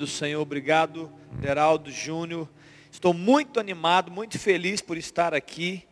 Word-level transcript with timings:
do 0.00 0.06
Senhor. 0.06 0.40
Obrigado, 0.40 1.12
Deraldo 1.32 1.90
Júnior. 1.90 2.48
Estou 2.90 3.12
muito 3.12 3.60
animado, 3.60 4.10
muito 4.10 4.38
feliz 4.38 4.80
por 4.80 4.96
estar 4.96 5.34
aqui. 5.34 5.86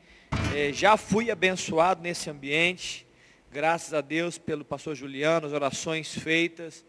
É, 0.57 0.73
já 0.73 0.97
fui 0.97 1.31
abençoado 1.31 2.01
nesse 2.01 2.31
ambiente. 2.31 3.07
Graças 3.53 3.93
a 3.93 4.01
Deus 4.01 4.39
pelo 4.39 4.65
pastor 4.65 4.95
Juliano, 4.95 5.47
as 5.47 5.53
orações 5.53 6.15
feitas. 6.15 6.87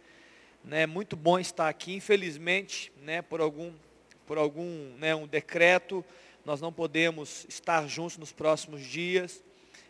Né, 0.64 0.88
muito 0.88 1.18
bom 1.18 1.38
estar 1.38 1.68
aqui. 1.68 1.94
Infelizmente, 1.94 2.90
né, 3.02 3.22
por 3.22 3.42
algum, 3.42 3.74
por 4.26 4.38
algum 4.38 4.96
né, 4.98 5.14
um 5.14 5.28
decreto, 5.28 6.06
nós 6.46 6.62
não 6.62 6.72
podemos 6.72 7.46
estar 7.50 7.86
juntos 7.86 8.18
nos 8.18 8.32
próximos 8.32 8.82
dias, 8.82 9.44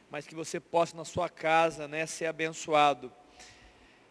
mas 0.10 0.26
que 0.26 0.34
você 0.34 0.60
possa 0.60 0.98
na 0.98 1.06
sua 1.06 1.30
casa 1.30 1.88
né, 1.88 2.08
ser 2.08 2.26
abençoado. 2.26 3.12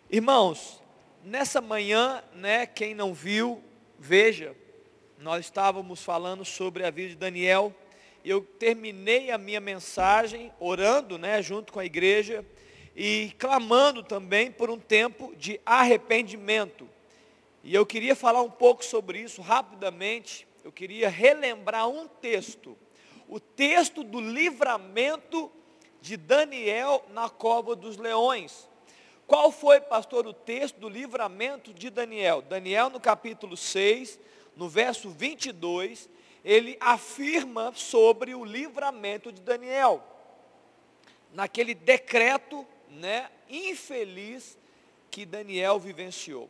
Irmãos, 0.08 0.80
nessa 1.24 1.60
manhã, 1.60 2.22
né, 2.34 2.66
quem 2.66 2.94
não 2.94 3.12
viu, 3.12 3.62
veja, 3.98 4.54
nós 5.18 5.46
estávamos 5.46 6.02
falando 6.02 6.44
sobre 6.44 6.84
a 6.84 6.90
vida 6.90 7.10
de 7.10 7.16
Daniel. 7.16 7.74
Eu 8.24 8.40
terminei 8.40 9.30
a 9.30 9.38
minha 9.38 9.60
mensagem 9.60 10.52
orando, 10.60 11.18
né, 11.18 11.42
junto 11.42 11.72
com 11.72 11.80
a 11.80 11.84
igreja 11.84 12.44
e 12.94 13.32
clamando 13.38 14.02
também 14.02 14.50
por 14.50 14.70
um 14.70 14.78
tempo 14.78 15.34
de 15.36 15.60
arrependimento. 15.64 16.88
E 17.64 17.74
eu 17.74 17.84
queria 17.84 18.14
falar 18.14 18.42
um 18.42 18.50
pouco 18.50 18.84
sobre 18.84 19.20
isso 19.20 19.42
rapidamente. 19.42 20.46
Eu 20.64 20.70
queria 20.70 21.08
relembrar 21.08 21.88
um 21.88 22.06
texto, 22.06 22.76
o 23.28 23.40
texto 23.40 24.02
do 24.02 24.20
livramento 24.20 25.50
de 26.00 26.16
Daniel 26.16 27.04
na 27.10 27.28
cova 27.28 27.74
dos 27.74 27.96
leões. 27.96 28.67
Qual 29.28 29.52
foi, 29.52 29.78
pastor, 29.78 30.26
o 30.26 30.32
texto 30.32 30.80
do 30.80 30.88
livramento 30.88 31.74
de 31.74 31.90
Daniel? 31.90 32.40
Daniel, 32.40 32.88
no 32.88 32.98
capítulo 32.98 33.58
6, 33.58 34.18
no 34.56 34.70
verso 34.70 35.10
22, 35.10 36.08
ele 36.42 36.78
afirma 36.80 37.70
sobre 37.74 38.34
o 38.34 38.42
livramento 38.42 39.30
de 39.30 39.42
Daniel. 39.42 40.02
Naquele 41.30 41.74
decreto, 41.74 42.66
né, 42.88 43.30
infeliz 43.50 44.56
que 45.10 45.26
Daniel 45.26 45.78
vivenciou. 45.78 46.48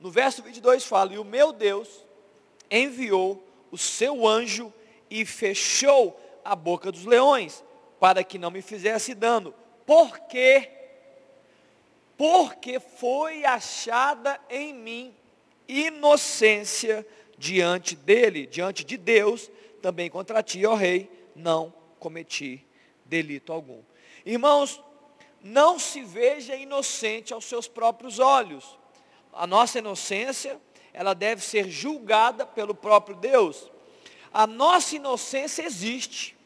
No 0.00 0.10
verso 0.10 0.42
22 0.42 0.84
fala: 0.84 1.12
"E 1.12 1.18
o 1.18 1.24
meu 1.24 1.52
Deus 1.52 2.04
enviou 2.68 3.40
o 3.70 3.78
seu 3.78 4.26
anjo 4.26 4.74
e 5.08 5.24
fechou 5.24 6.20
a 6.44 6.56
boca 6.56 6.90
dos 6.90 7.04
leões, 7.04 7.62
para 8.00 8.24
que 8.24 8.36
não 8.36 8.50
me 8.50 8.62
fizesse 8.62 9.14
dano, 9.14 9.54
porque 9.86 10.79
porque 12.20 12.78
foi 12.78 13.46
achada 13.46 14.38
em 14.50 14.74
mim 14.74 15.16
inocência 15.66 17.06
diante 17.38 17.96
dele, 17.96 18.44
diante 18.44 18.84
de 18.84 18.98
Deus, 18.98 19.50
também 19.80 20.10
contra 20.10 20.42
ti, 20.42 20.66
ó 20.66 20.74
rei, 20.74 21.10
não 21.34 21.72
cometi 21.98 22.62
delito 23.06 23.54
algum. 23.54 23.80
Irmãos, 24.22 24.84
não 25.42 25.78
se 25.78 26.02
veja 26.02 26.54
inocente 26.54 27.32
aos 27.32 27.46
seus 27.46 27.66
próprios 27.66 28.18
olhos. 28.18 28.78
A 29.32 29.46
nossa 29.46 29.78
inocência, 29.78 30.60
ela 30.92 31.14
deve 31.14 31.42
ser 31.42 31.70
julgada 31.70 32.44
pelo 32.44 32.74
próprio 32.74 33.16
Deus. 33.16 33.70
A 34.30 34.46
nossa 34.46 34.94
inocência 34.94 35.62
existe 35.62 36.36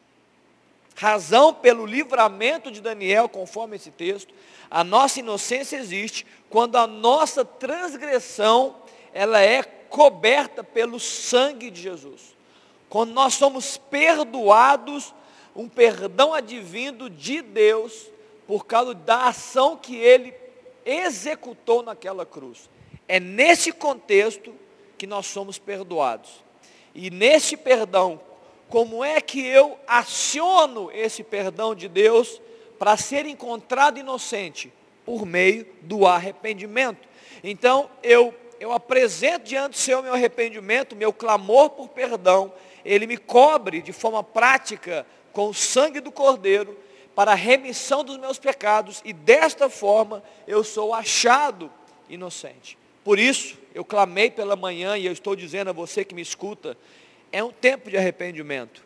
razão 0.95 1.53
pelo 1.53 1.85
livramento 1.85 2.71
de 2.71 2.81
Daniel, 2.81 3.27
conforme 3.27 3.75
esse 3.75 3.91
texto, 3.91 4.33
a 4.71 4.83
nossa 4.83 5.19
inocência 5.19 5.77
existe 5.77 6.25
quando 6.49 6.77
a 6.77 6.87
nossa 6.87 7.43
transgressão 7.43 8.77
ela 9.13 9.41
é 9.41 9.61
coberta 9.63 10.63
pelo 10.63 10.99
sangue 10.99 11.69
de 11.69 11.81
Jesus. 11.81 12.35
Quando 12.89 13.11
nós 13.11 13.33
somos 13.33 13.77
perdoados, 13.77 15.13
um 15.55 15.67
perdão 15.67 16.33
advindo 16.33 17.09
de 17.09 17.41
Deus 17.41 18.09
por 18.47 18.65
causa 18.65 18.93
da 18.93 19.27
ação 19.27 19.77
que 19.77 19.95
ele 19.95 20.33
executou 20.85 21.81
naquela 21.81 22.25
cruz. 22.25 22.69
É 23.07 23.19
nesse 23.19 23.71
contexto 23.71 24.53
que 24.97 25.07
nós 25.07 25.25
somos 25.25 25.57
perdoados. 25.57 26.43
E 26.93 27.09
nesse 27.09 27.57
perdão 27.57 28.19
como 28.69 29.03
é 29.03 29.21
que 29.21 29.45
eu 29.45 29.77
aciono 29.87 30.91
esse 30.91 31.23
perdão 31.23 31.75
de 31.75 31.87
Deus 31.87 32.41
para 32.79 32.97
ser 32.97 33.25
encontrado 33.25 33.99
inocente? 33.99 34.71
Por 35.05 35.25
meio 35.25 35.67
do 35.81 36.07
arrependimento. 36.07 37.07
Então, 37.43 37.89
eu, 38.01 38.33
eu 38.59 38.73
apresento 38.73 39.45
diante 39.45 39.73
do 39.73 39.77
Senhor 39.77 40.01
meu 40.01 40.13
arrependimento, 40.13 40.95
meu 40.95 41.13
clamor 41.13 41.69
por 41.69 41.89
perdão, 41.89 42.51
Ele 42.83 43.05
me 43.05 43.17
cobre 43.17 43.81
de 43.81 43.93
forma 43.93 44.23
prática 44.23 45.05
com 45.31 45.49
o 45.49 45.53
sangue 45.53 45.99
do 45.99 46.11
Cordeiro, 46.11 46.77
para 47.15 47.31
a 47.31 47.35
remissão 47.35 48.03
dos 48.03 48.17
meus 48.17 48.37
pecados, 48.37 49.01
e 49.05 49.13
desta 49.13 49.69
forma 49.69 50.21
eu 50.45 50.63
sou 50.63 50.93
achado 50.93 51.71
inocente. 52.09 52.77
Por 53.03 53.17
isso, 53.17 53.57
eu 53.73 53.85
clamei 53.85 54.29
pela 54.29 54.55
manhã, 54.55 54.97
e 54.97 55.05
eu 55.05 55.13
estou 55.13 55.35
dizendo 55.35 55.69
a 55.69 55.73
você 55.73 56.03
que 56.03 56.13
me 56.13 56.21
escuta, 56.21 56.77
é 57.31 57.43
um 57.43 57.51
tempo 57.51 57.89
de 57.89 57.97
arrependimento, 57.97 58.85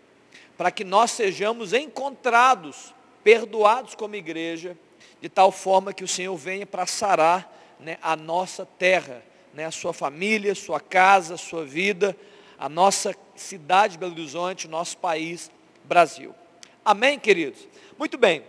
para 0.58 0.72
que 0.72 0.84
nós 0.84 1.12
sejamos 1.12 1.74
encontrados, 1.74 2.94
perdoados 3.24 3.96
como 3.96 4.16
igreja, 4.16 4.78
de 5.22 5.30
tal 5.30 5.52
forma 5.52 5.94
que 5.94 6.04
o 6.04 6.08
Senhor 6.08 6.36
venha 6.36 6.66
para 6.66 6.86
sarar 6.86 7.76
né, 7.80 7.98
a 8.02 8.16
nossa 8.16 8.66
terra, 8.66 9.24
né, 9.54 9.66
a 9.66 9.72
sua 9.72 9.94
família, 9.94 10.56
sua 10.56 10.80
casa, 10.80 11.38
sua 11.38 11.66
vida, 11.66 12.16
a 12.58 12.68
nossa 12.68 13.16
cidade 13.36 13.98
Belo 13.98 14.12
Horizonte, 14.12 14.68
nosso 14.68 14.98
país, 14.98 15.50
Brasil. 15.84 16.36
Amém, 16.84 17.20
queridos? 17.20 17.68
Muito 17.98 18.18
bem. 18.18 18.44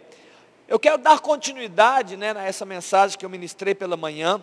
Eu 0.67 0.79
quero 0.79 0.99
dar 0.99 1.21
continuidade 1.21 2.17
né, 2.17 2.33
nessa 2.33 2.65
mensagem 2.65 3.19
que 3.19 3.25
eu 3.25 3.31
ministrei 3.31 3.75
pela 3.75 3.97
manhã. 3.97 4.43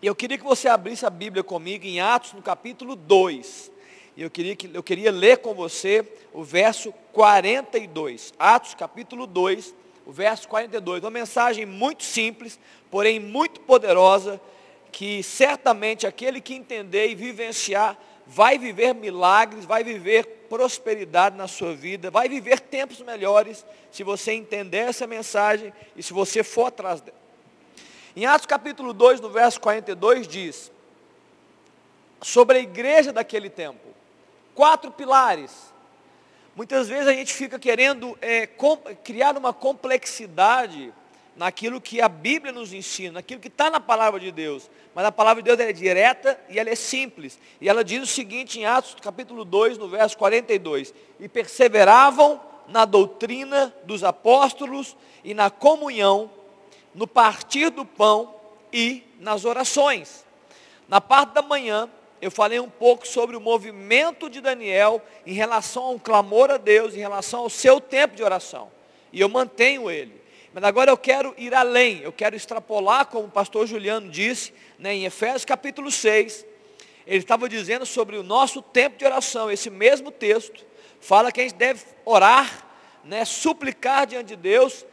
E 0.00 0.06
eu 0.06 0.14
queria 0.14 0.38
que 0.38 0.44
você 0.44 0.68
abrisse 0.68 1.04
a 1.04 1.10
Bíblia 1.10 1.44
comigo 1.44 1.84
em 1.84 2.00
Atos, 2.00 2.32
no 2.32 2.40
capítulo 2.40 2.96
2. 2.96 3.70
E 4.20 4.22
eu 4.22 4.28
queria, 4.28 4.54
que, 4.54 4.70
eu 4.74 4.82
queria 4.82 5.10
ler 5.10 5.38
com 5.38 5.54
você 5.54 6.06
o 6.30 6.44
verso 6.44 6.92
42. 7.10 8.34
Atos 8.38 8.74
capítulo 8.74 9.26
2, 9.26 9.74
o 10.04 10.12
verso 10.12 10.46
42. 10.46 11.02
Uma 11.02 11.10
mensagem 11.10 11.64
muito 11.64 12.04
simples, 12.04 12.60
porém 12.90 13.18
muito 13.18 13.60
poderosa, 13.60 14.38
que 14.92 15.22
certamente 15.22 16.06
aquele 16.06 16.38
que 16.38 16.52
entender 16.52 17.08
e 17.08 17.14
vivenciar 17.14 17.98
vai 18.26 18.58
viver 18.58 18.94
milagres, 18.94 19.64
vai 19.64 19.82
viver 19.82 20.44
prosperidade 20.50 21.34
na 21.34 21.48
sua 21.48 21.74
vida, 21.74 22.10
vai 22.10 22.28
viver 22.28 22.60
tempos 22.60 23.00
melhores 23.00 23.64
se 23.90 24.04
você 24.04 24.32
entender 24.32 24.80
essa 24.80 25.06
mensagem 25.06 25.72
e 25.96 26.02
se 26.02 26.12
você 26.12 26.44
for 26.44 26.66
atrás 26.66 27.00
dela. 27.00 27.16
Em 28.14 28.26
Atos 28.26 28.44
capítulo 28.44 28.92
2, 28.92 29.18
no 29.22 29.30
verso 29.30 29.58
42 29.62 30.28
diz: 30.28 30.70
sobre 32.20 32.58
a 32.58 32.60
igreja 32.60 33.14
daquele 33.14 33.48
tempo 33.48 33.98
quatro 34.60 34.90
pilares. 34.90 35.72
Muitas 36.54 36.86
vezes 36.86 37.06
a 37.06 37.14
gente 37.14 37.32
fica 37.32 37.58
querendo 37.58 38.18
é, 38.20 38.46
criar 39.02 39.34
uma 39.38 39.54
complexidade 39.54 40.92
naquilo 41.34 41.80
que 41.80 41.98
a 41.98 42.10
Bíblia 42.10 42.52
nos 42.52 42.70
ensina, 42.74 43.12
naquilo 43.12 43.40
que 43.40 43.48
está 43.48 43.70
na 43.70 43.80
palavra 43.80 44.20
de 44.20 44.30
Deus. 44.30 44.70
Mas 44.94 45.06
a 45.06 45.10
palavra 45.10 45.42
de 45.42 45.46
Deus 45.46 45.58
é 45.66 45.72
direta 45.72 46.38
e 46.50 46.58
ela 46.58 46.68
é 46.68 46.74
simples. 46.74 47.40
E 47.58 47.70
ela 47.70 47.82
diz 47.82 48.02
o 48.02 48.06
seguinte 48.06 48.60
em 48.60 48.66
Atos 48.66 48.94
capítulo 49.00 49.46
2, 49.46 49.78
no 49.78 49.88
verso 49.88 50.18
42. 50.18 50.92
E 51.18 51.26
perseveravam 51.26 52.38
na 52.68 52.84
doutrina 52.84 53.74
dos 53.84 54.04
apóstolos 54.04 54.94
e 55.24 55.32
na 55.32 55.48
comunhão, 55.48 56.30
no 56.94 57.06
partir 57.06 57.70
do 57.70 57.86
pão 57.86 58.34
e 58.70 59.04
nas 59.18 59.46
orações. 59.46 60.22
Na 60.86 61.00
parte 61.00 61.32
da 61.32 61.40
manhã, 61.40 61.88
eu 62.20 62.30
falei 62.30 62.60
um 62.60 62.68
pouco 62.68 63.06
sobre 63.06 63.36
o 63.36 63.40
movimento 63.40 64.28
de 64.28 64.40
Daniel 64.40 65.02
em 65.26 65.32
relação 65.32 65.84
ao 65.84 65.98
clamor 65.98 66.50
a 66.50 66.58
Deus, 66.58 66.94
em 66.94 66.98
relação 66.98 67.40
ao 67.40 67.50
seu 67.50 67.80
tempo 67.80 68.14
de 68.14 68.22
oração. 68.22 68.70
E 69.12 69.20
eu 69.20 69.28
mantenho 69.28 69.90
ele. 69.90 70.20
Mas 70.52 70.64
agora 70.64 70.90
eu 70.90 70.98
quero 70.98 71.34
ir 71.38 71.54
além, 71.54 72.00
eu 72.02 72.12
quero 72.12 72.36
extrapolar, 72.36 73.06
como 73.06 73.26
o 73.26 73.30
pastor 73.30 73.66
Juliano 73.66 74.10
disse, 74.10 74.52
né, 74.78 74.94
em 74.94 75.04
Efésios 75.04 75.44
capítulo 75.44 75.90
6. 75.90 76.44
Ele 77.06 77.18
estava 77.18 77.48
dizendo 77.48 77.86
sobre 77.86 78.16
o 78.16 78.22
nosso 78.22 78.60
tempo 78.60 78.98
de 78.98 79.04
oração. 79.04 79.50
Esse 79.50 79.70
mesmo 79.70 80.10
texto 80.10 80.64
fala 81.00 81.32
que 81.32 81.40
a 81.40 81.44
gente 81.44 81.54
deve 81.54 81.82
orar, 82.04 82.68
né, 83.04 83.24
suplicar 83.24 84.06
diante 84.06 84.28
de 84.28 84.36
Deus, 84.36 84.84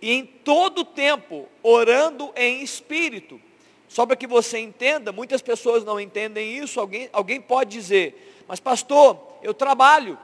e 0.00 0.12
em 0.12 0.26
todo 0.26 0.84
tempo, 0.84 1.48
orando 1.62 2.32
em 2.34 2.62
espírito. 2.62 3.40
Só 3.92 4.06
para 4.06 4.16
que 4.16 4.26
você 4.26 4.58
entenda, 4.58 5.12
muitas 5.12 5.42
pessoas 5.42 5.84
não 5.84 6.00
entendem 6.00 6.56
isso. 6.56 6.80
Alguém, 6.80 7.10
alguém 7.12 7.38
pode 7.38 7.72
dizer, 7.72 8.42
mas 8.48 8.58
pastor, 8.58 9.18
eu 9.42 9.52
trabalho, 9.52 10.18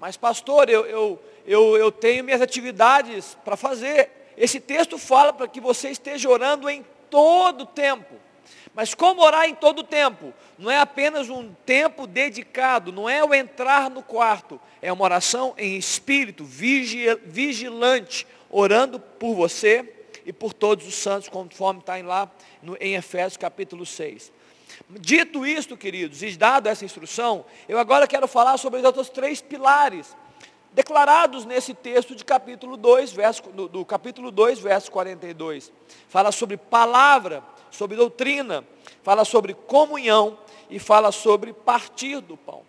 mas 0.00 0.16
pastor, 0.16 0.68
eu, 0.68 0.84
eu, 0.86 1.22
eu, 1.46 1.76
eu 1.76 1.92
tenho 1.92 2.24
minhas 2.24 2.42
atividades 2.42 3.38
para 3.44 3.56
fazer. 3.56 4.10
Esse 4.36 4.58
texto 4.58 4.98
fala 4.98 5.32
para 5.32 5.46
que 5.46 5.60
você 5.60 5.88
esteja 5.88 6.28
orando 6.28 6.68
em 6.68 6.84
todo 7.08 7.60
o 7.60 7.66
tempo. 7.66 8.12
Mas 8.74 8.92
como 8.92 9.22
orar 9.22 9.48
em 9.48 9.54
todo 9.54 9.78
o 9.78 9.84
tempo? 9.84 10.34
Não 10.58 10.68
é 10.68 10.80
apenas 10.80 11.28
um 11.28 11.54
tempo 11.64 12.08
dedicado, 12.08 12.90
não 12.90 13.08
é 13.08 13.24
o 13.24 13.32
entrar 13.32 13.88
no 13.88 14.02
quarto, 14.02 14.60
é 14.82 14.92
uma 14.92 15.04
oração 15.04 15.54
em 15.56 15.76
espírito, 15.76 16.44
vigilante, 16.44 18.26
orando 18.50 18.98
por 18.98 19.32
você 19.32 19.95
e 20.26 20.32
por 20.32 20.52
todos 20.52 20.86
os 20.86 20.94
santos, 20.96 21.28
conforme 21.28 21.80
está 21.80 21.96
lá 21.98 22.30
no, 22.60 22.76
em 22.80 22.96
Efésios 22.96 23.36
capítulo 23.36 23.86
6. 23.86 24.32
Dito 24.90 25.46
isto, 25.46 25.76
queridos, 25.76 26.22
e 26.22 26.36
dado 26.36 26.66
essa 26.66 26.84
instrução, 26.84 27.46
eu 27.68 27.78
agora 27.78 28.06
quero 28.06 28.26
falar 28.26 28.58
sobre 28.58 28.80
os 28.80 28.84
outros 28.84 29.08
três 29.08 29.40
pilares 29.40 30.14
declarados 30.72 31.46
nesse 31.46 31.72
texto 31.72 32.14
de 32.14 32.22
capítulo 32.22 32.76
2, 32.76 33.10
verso, 33.12 33.42
do, 33.44 33.66
do 33.66 33.84
capítulo 33.84 34.30
2, 34.30 34.58
verso 34.58 34.90
42. 34.92 35.72
Fala 36.06 36.30
sobre 36.30 36.58
palavra, 36.58 37.42
sobre 37.70 37.96
doutrina, 37.96 38.62
fala 39.02 39.24
sobre 39.24 39.54
comunhão 39.54 40.38
e 40.68 40.78
fala 40.78 41.10
sobre 41.12 41.54
partir 41.54 42.20
do 42.20 42.36
pão. 42.36 42.62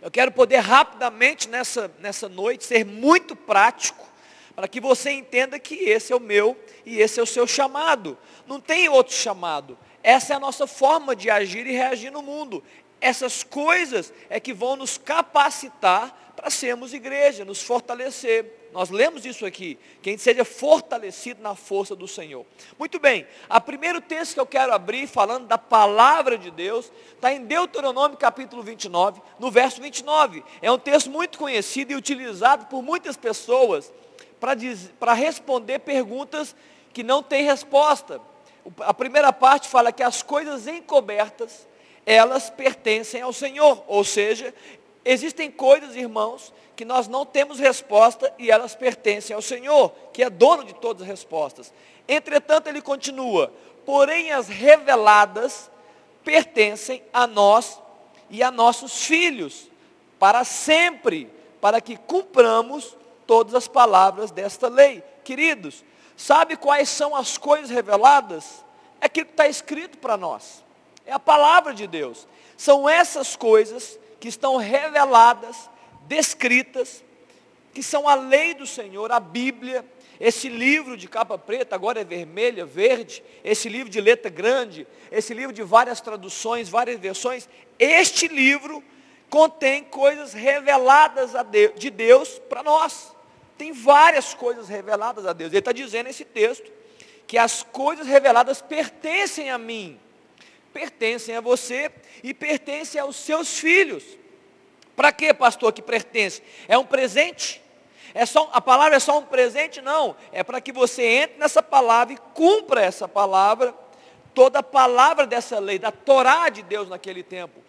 Eu 0.00 0.12
quero 0.12 0.30
poder 0.30 0.58
rapidamente 0.58 1.48
nessa, 1.48 1.90
nessa 1.98 2.28
noite 2.28 2.64
ser 2.64 2.84
muito 2.84 3.34
prático, 3.34 4.06
para 4.58 4.66
que 4.66 4.80
você 4.80 5.12
entenda 5.12 5.56
que 5.56 5.76
esse 5.76 6.12
é 6.12 6.16
o 6.16 6.18
meu 6.18 6.56
e 6.84 6.98
esse 6.98 7.20
é 7.20 7.22
o 7.22 7.26
seu 7.26 7.46
chamado. 7.46 8.18
Não 8.44 8.58
tem 8.60 8.88
outro 8.88 9.14
chamado. 9.14 9.78
Essa 10.02 10.32
é 10.32 10.36
a 10.36 10.40
nossa 10.40 10.66
forma 10.66 11.14
de 11.14 11.30
agir 11.30 11.64
e 11.64 11.70
reagir 11.70 12.10
no 12.10 12.22
mundo. 12.22 12.60
Essas 13.00 13.44
coisas 13.44 14.12
é 14.28 14.40
que 14.40 14.52
vão 14.52 14.74
nos 14.74 14.98
capacitar 14.98 16.32
para 16.34 16.50
sermos 16.50 16.92
igreja, 16.92 17.44
nos 17.44 17.62
fortalecer. 17.62 18.52
Nós 18.72 18.90
lemos 18.90 19.24
isso 19.24 19.46
aqui, 19.46 19.78
que 20.02 20.10
a 20.10 20.12
gente 20.12 20.22
seja 20.22 20.44
fortalecido 20.44 21.40
na 21.40 21.54
força 21.54 21.94
do 21.94 22.08
Senhor. 22.08 22.44
Muito 22.76 22.98
bem, 22.98 23.28
o 23.48 23.60
primeiro 23.60 24.00
texto 24.00 24.34
que 24.34 24.40
eu 24.40 24.46
quero 24.46 24.74
abrir, 24.74 25.06
falando 25.06 25.46
da 25.46 25.56
palavra 25.56 26.36
de 26.36 26.50
Deus, 26.50 26.90
está 27.14 27.32
em 27.32 27.44
Deuteronômio 27.44 28.18
capítulo 28.18 28.64
29, 28.64 29.22
no 29.38 29.52
verso 29.52 29.80
29. 29.80 30.42
É 30.60 30.70
um 30.70 30.78
texto 30.78 31.10
muito 31.10 31.38
conhecido 31.38 31.92
e 31.92 31.94
utilizado 31.94 32.66
por 32.66 32.82
muitas 32.82 33.16
pessoas 33.16 33.92
para 34.38 35.12
responder 35.12 35.80
perguntas 35.80 36.54
que 36.92 37.02
não 37.02 37.22
têm 37.22 37.44
resposta. 37.44 38.20
A 38.80 38.92
primeira 38.92 39.32
parte 39.32 39.68
fala 39.68 39.92
que 39.92 40.02
as 40.02 40.22
coisas 40.22 40.66
encobertas, 40.66 41.66
elas 42.04 42.50
pertencem 42.50 43.22
ao 43.22 43.32
Senhor, 43.32 43.84
ou 43.86 44.04
seja, 44.04 44.54
Existem 45.10 45.50
coisas, 45.50 45.96
irmãos, 45.96 46.52
que 46.76 46.84
nós 46.84 47.08
não 47.08 47.24
temos 47.24 47.58
resposta 47.58 48.30
e 48.38 48.50
elas 48.50 48.74
pertencem 48.74 49.34
ao 49.34 49.40
Senhor, 49.40 49.90
que 50.12 50.22
é 50.22 50.28
dono 50.28 50.62
de 50.64 50.74
todas 50.74 51.00
as 51.00 51.08
respostas. 51.08 51.72
Entretanto, 52.06 52.66
ele 52.66 52.82
continua: 52.82 53.50
porém 53.86 54.32
as 54.32 54.48
reveladas 54.48 55.70
pertencem 56.22 57.02
a 57.10 57.26
nós 57.26 57.80
e 58.28 58.42
a 58.42 58.50
nossos 58.50 59.06
filhos, 59.06 59.70
para 60.18 60.44
sempre, 60.44 61.30
para 61.58 61.80
que 61.80 61.96
cumpramos 61.96 62.94
todas 63.28 63.54
as 63.54 63.68
palavras 63.68 64.30
desta 64.30 64.68
lei. 64.68 65.04
Queridos, 65.22 65.84
sabe 66.16 66.56
quais 66.56 66.88
são 66.88 67.14
as 67.14 67.36
coisas 67.36 67.68
reveladas? 67.68 68.64
É 69.02 69.06
aquilo 69.06 69.26
que 69.26 69.32
está 69.32 69.46
escrito 69.46 69.98
para 69.98 70.16
nós. 70.16 70.64
É 71.04 71.12
a 71.12 71.18
palavra 71.18 71.74
de 71.74 71.86
Deus. 71.86 72.26
São 72.56 72.88
essas 72.88 73.36
coisas 73.36 74.00
que 74.18 74.28
estão 74.28 74.56
reveladas, 74.56 75.68
descritas, 76.08 77.04
que 77.74 77.82
são 77.82 78.08
a 78.08 78.14
lei 78.14 78.54
do 78.54 78.66
Senhor, 78.66 79.12
a 79.12 79.20
Bíblia, 79.20 79.84
esse 80.18 80.48
livro 80.48 80.96
de 80.96 81.06
capa 81.06 81.36
preta, 81.36 81.76
agora 81.76 82.00
é 82.00 82.04
vermelha, 82.04 82.64
verde, 82.64 83.22
esse 83.44 83.68
livro 83.68 83.90
de 83.90 84.00
letra 84.00 84.30
grande, 84.30 84.86
esse 85.12 85.34
livro 85.34 85.52
de 85.52 85.62
várias 85.62 86.00
traduções, 86.00 86.68
várias 86.68 86.98
versões, 86.98 87.46
este 87.78 88.26
livro 88.26 88.82
contém 89.28 89.84
coisas 89.84 90.32
reveladas 90.32 91.32
de 91.76 91.90
Deus 91.90 92.40
para 92.48 92.62
nós. 92.62 93.17
Tem 93.58 93.72
várias 93.72 94.32
coisas 94.32 94.68
reveladas 94.68 95.26
a 95.26 95.32
Deus. 95.32 95.50
Ele 95.50 95.58
está 95.58 95.72
dizendo 95.72 96.06
nesse 96.06 96.24
texto 96.24 96.70
que 97.26 97.36
as 97.36 97.62
coisas 97.62 98.06
reveladas 98.06 98.62
pertencem 98.62 99.50
a 99.50 99.58
mim 99.58 100.00
pertencem 100.78 101.34
a 101.34 101.40
você 101.40 101.90
e 102.22 102.32
pertencem 102.32 103.00
aos 103.00 103.16
seus 103.16 103.58
filhos. 103.58 104.04
Para 104.94 105.10
que, 105.10 105.34
pastor, 105.34 105.72
que 105.72 105.82
pertence? 105.82 106.40
É 106.68 106.78
um 106.78 106.84
presente? 106.84 107.60
É 108.14 108.24
só, 108.24 108.48
a 108.52 108.60
palavra 108.60 108.96
é 108.96 109.00
só 109.00 109.18
um 109.18 109.24
presente? 109.24 109.80
Não. 109.80 110.14
É 110.32 110.44
para 110.44 110.60
que 110.60 110.70
você 110.70 111.02
entre 111.02 111.38
nessa 111.38 111.62
palavra 111.62 112.14
e 112.14 112.18
cumpra 112.32 112.80
essa 112.80 113.08
palavra, 113.08 113.74
toda 114.34 114.60
a 114.60 114.62
palavra 114.62 115.26
dessa 115.26 115.58
lei, 115.58 115.80
da 115.80 115.90
Torá 115.90 116.48
de 116.48 116.62
Deus 116.62 116.88
naquele 116.88 117.24
tempo. 117.24 117.60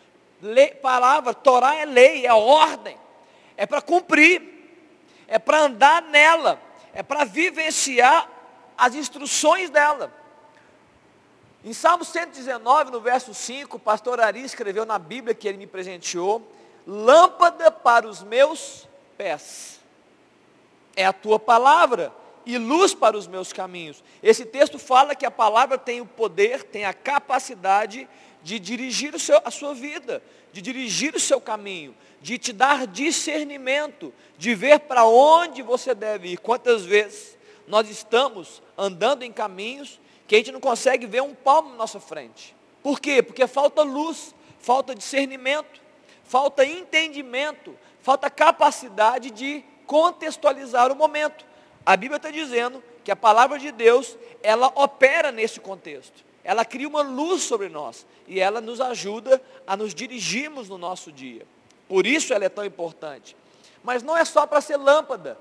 Lei, 0.42 0.68
palavra, 0.68 1.34
Torá 1.34 1.76
é 1.76 1.86
lei, 1.86 2.28
é 2.28 2.34
ordem. 2.34 2.98
É 3.58 3.66
para 3.66 3.82
cumprir. 3.82 4.59
É 5.30 5.40
para 5.40 5.62
andar 5.62 6.02
nela. 6.02 6.60
É 6.92 7.04
para 7.04 7.24
vivenciar 7.24 8.28
as 8.76 8.96
instruções 8.96 9.70
dela. 9.70 10.12
Em 11.64 11.72
Salmo 11.72 12.04
119, 12.04 12.90
no 12.90 13.00
verso 13.00 13.34
5, 13.34 13.78
o 13.78 13.80
pastor 13.80 14.20
Ari 14.20 14.42
escreveu 14.42 14.86
na 14.86 14.98
Bíblia 14.98 15.36
que 15.36 15.48
ele 15.48 15.58
me 15.58 15.68
presenteou, 15.68 16.42
lâmpada 16.88 17.70
para 17.70 18.08
os 18.08 18.24
meus 18.24 18.88
pés. 19.18 19.80
É 20.96 21.06
a 21.06 21.14
tua 21.14 21.38
palavra 21.38 22.14
e 22.46 22.58
luz 22.58 22.94
para 22.96 23.18
os 23.18 23.28
meus 23.28 23.54
caminhos. 23.54 24.04
Esse 24.24 24.46
texto 24.46 24.80
fala 24.80 25.14
que 25.14 25.26
a 25.26 25.32
palavra 25.32 25.78
tem 25.78 26.02
o 26.02 26.06
poder, 26.06 26.64
tem 26.64 26.86
a 26.86 26.94
capacidade 26.94 28.08
de 28.42 28.58
dirigir 28.58 29.20
seu, 29.20 29.40
a 29.44 29.52
sua 29.52 29.74
vida, 29.76 30.24
de 30.52 30.62
dirigir 30.62 31.14
o 31.14 31.20
seu 31.20 31.40
caminho, 31.40 31.94
de 32.22 32.38
te 32.38 32.52
dar 32.52 32.86
discernimento, 32.86 34.14
de 34.38 34.54
ver 34.56 34.80
para 34.82 35.06
onde 35.06 35.62
você 35.62 35.94
deve 35.96 36.30
ir. 36.30 36.38
Quantas 36.38 36.84
vezes 36.84 37.38
nós 37.68 37.90
estamos 37.90 38.62
andando 38.78 39.24
em 39.24 39.32
caminhos 39.32 40.00
que 40.28 40.36
a 40.36 40.38
gente 40.38 40.52
não 40.52 40.60
consegue 40.60 41.06
ver 41.06 41.22
um 41.22 41.34
palmo 41.34 41.70
na 41.70 41.76
nossa 41.76 42.00
frente. 42.00 42.56
Por 42.84 43.00
quê? 43.00 43.24
Porque 43.24 43.48
falta 43.48 43.82
luz, 43.82 44.34
falta 44.60 44.94
discernimento, 44.94 45.82
falta 46.24 46.64
entendimento, 46.64 47.76
falta 48.02 48.30
capacidade 48.30 49.32
de 49.32 49.64
contextualizar 49.88 50.92
o 50.92 50.96
momento. 50.96 51.46
A 51.86 51.98
Bíblia 51.98 52.18
está 52.18 52.30
dizendo 52.30 52.84
que 53.04 53.12
a 53.12 53.16
palavra 53.16 53.58
de 53.58 53.72
Deus, 53.72 54.18
ela 54.44 54.68
opera 54.76 55.32
nesse 55.32 55.60
contexto. 55.60 56.24
Ela 56.44 56.64
cria 56.64 56.88
uma 56.88 57.02
luz 57.02 57.42
sobre 57.42 57.70
nós 57.70 58.06
e 58.28 58.40
ela 58.40 58.62
nos 58.62 58.80
ajuda 58.80 59.42
a 59.66 59.76
nos 59.76 59.94
dirigirmos 59.94 60.70
no 60.70 60.78
nosso 60.78 61.12
dia. 61.12 61.46
Por 61.90 62.06
isso 62.06 62.34
ela 62.34 62.46
é 62.46 62.50
tão 62.50 62.64
importante. 62.64 63.36
Mas 63.84 64.04
não 64.04 64.16
é 64.16 64.24
só 64.24 64.46
para 64.46 64.62
ser 64.62 64.78
lâmpada. 64.78 65.38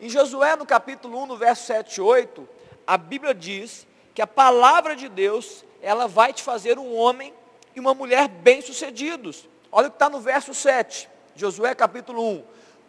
Em 0.00 0.08
Josué, 0.08 0.56
no 0.56 0.64
capítulo 0.64 1.22
1, 1.22 1.26
no 1.26 1.36
verso 1.36 1.66
7 1.66 1.96
e 1.96 2.00
8, 2.00 2.48
a 2.86 2.96
Bíblia 2.96 3.34
diz 3.34 3.86
que 4.14 4.22
a 4.22 4.26
palavra 4.26 4.96
de 4.96 5.10
Deus, 5.10 5.62
ela 5.82 6.08
vai 6.08 6.32
te 6.32 6.42
fazer 6.42 6.78
um 6.78 6.96
homem 6.96 7.34
e 7.76 7.80
uma 7.80 7.92
mulher 7.92 8.26
bem-sucedidos. 8.28 9.46
Olha 9.70 9.88
o 9.88 9.90
que 9.90 9.96
está 9.96 10.08
no 10.08 10.20
verso 10.20 10.54
7, 10.54 11.06
Josué 11.36 11.74
capítulo 11.74 12.26
1. 12.26 12.44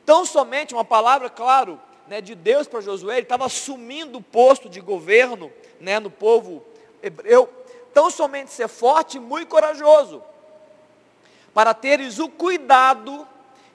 Tão 0.05 0.25
somente 0.25 0.73
uma 0.73 0.85
palavra, 0.85 1.29
claro, 1.29 1.79
né, 2.07 2.21
de 2.21 2.33
Deus 2.33 2.67
para 2.67 2.79
Josué, 2.79 3.15
ele 3.15 3.23
estava 3.23 3.45
assumindo 3.45 4.19
o 4.19 4.23
posto 4.23 4.69
de 4.69 4.79
governo 4.79 5.51
né, 5.81 5.99
no 5.99 6.09
povo 6.09 6.65
hebreu. 7.03 7.49
Tão 7.93 8.09
somente 8.09 8.51
ser 8.51 8.69
forte 8.69 9.17
e 9.17 9.19
muito 9.19 9.49
corajoso, 9.49 10.23
para 11.53 11.73
teres 11.73 12.19
o 12.19 12.29
cuidado 12.29 13.27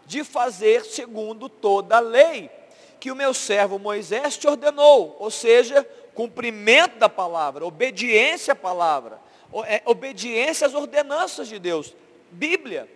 de 0.06 0.23
fazer 0.25 0.85
segundo 0.85 1.49
toda 1.49 1.97
a 1.97 2.00
lei 2.00 2.50
que 2.99 3.11
o 3.11 3.16
meu 3.16 3.35
servo 3.35 3.78
Moisés 3.78 4.37
te 4.37 4.49
ordenou, 4.49 5.16
ou 5.18 5.30
seja, 5.30 5.87
cumprimento 6.14 6.99
da 6.99 7.09
palavra, 7.09 7.64
obediência 7.64 8.52
à 8.52 8.56
palavra, 8.56 9.21
é, 9.66 9.83
obediência 9.85 10.66
às 10.66 10.75
ordenanças 10.75 11.49
de 11.49 11.59
Deus. 11.59 11.95
Bíblia. 12.30 12.88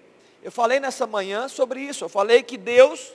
Eu 0.43 0.51
falei 0.51 0.81
nessa 0.81 1.07
manhã 1.07 1.49
sobre 1.49 1.81
isso. 1.81 2.05
Eu 2.05 2.09
falei 2.09 2.43
que 2.43 2.57
Deus, 2.57 3.13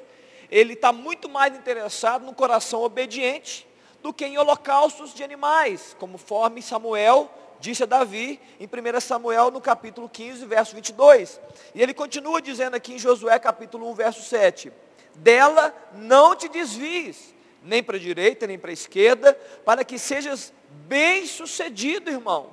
Ele 0.50 0.74
está 0.74 0.94
muito 0.94 1.28
mais 1.28 1.56
interessado 1.56 2.24
no 2.24 2.34
coração 2.34 2.84
obediente 2.84 3.68
do 4.04 4.14
que 4.14 4.26
em 4.26 4.38
holocaustos 4.38 5.14
de 5.14 5.24
animais, 5.24 5.96
conforme 6.00 6.62
Samuel 6.62 7.30
disse 7.66 7.82
a 7.82 7.88
Davi 7.88 8.40
em 8.60 8.68
1 8.68 9.02
Samuel 9.02 9.50
no 9.50 9.60
capítulo 9.60 10.08
15, 10.08 10.46
verso 10.46 10.76
22. 10.76 11.40
E 11.74 11.82
ele 11.82 11.96
continua 11.96 12.40
dizendo 12.40 12.76
aqui 12.76 12.94
em 12.94 13.00
Josué 13.00 13.40
capítulo 13.40 13.90
1, 13.90 13.94
verso 13.96 14.22
7. 14.22 14.72
Dela 15.16 15.74
não 15.94 16.36
te 16.36 16.48
desvies, 16.48 17.34
nem 17.64 17.82
para 17.82 17.98
a 17.98 18.00
direita, 18.00 18.46
nem 18.46 18.60
para 18.60 18.70
a 18.70 18.74
esquerda, 18.74 19.34
para 19.66 19.84
que 19.84 19.98
sejas 19.98 20.54
bem 20.88 21.26
sucedido, 21.26 22.12
irmão. 22.12 22.52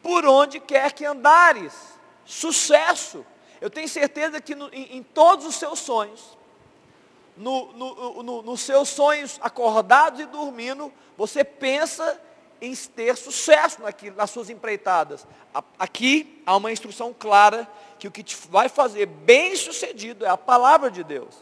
Por 0.00 0.24
onde 0.24 0.60
quer 0.60 0.92
que 0.92 1.04
andares. 1.04 1.72
Sucesso. 2.24 3.26
Eu 3.60 3.68
tenho 3.68 3.88
certeza 3.88 4.40
que 4.40 4.54
no, 4.54 4.68
em, 4.72 4.98
em, 4.98 5.02
todos 5.02 5.44
os 5.44 5.56
seus 5.56 5.80
sonhos, 5.80 6.38
no, 7.36 7.72
no, 7.72 8.22
no, 8.22 8.42
nos 8.42 8.60
seus 8.60 8.88
sonhos 8.88 9.38
acordados 9.42 10.20
e 10.20 10.26
dormindo, 10.26 10.92
você 11.16 11.42
pensa 11.42 12.20
em 12.60 12.74
ter 12.74 13.16
sucesso 13.16 13.82
naquilo, 13.82 14.16
nas 14.16 14.30
suas 14.30 14.50
empreitadas. 14.50 15.26
Aqui 15.78 16.42
há 16.44 16.56
uma 16.56 16.70
instrução 16.70 17.14
clara 17.16 17.68
que 17.98 18.06
o 18.06 18.10
que 18.10 18.22
te 18.22 18.36
vai 18.48 18.68
fazer 18.68 19.06
bem 19.06 19.56
sucedido 19.56 20.24
é 20.24 20.28
a 20.28 20.36
palavra 20.36 20.90
de 20.90 21.02
Deus. 21.02 21.34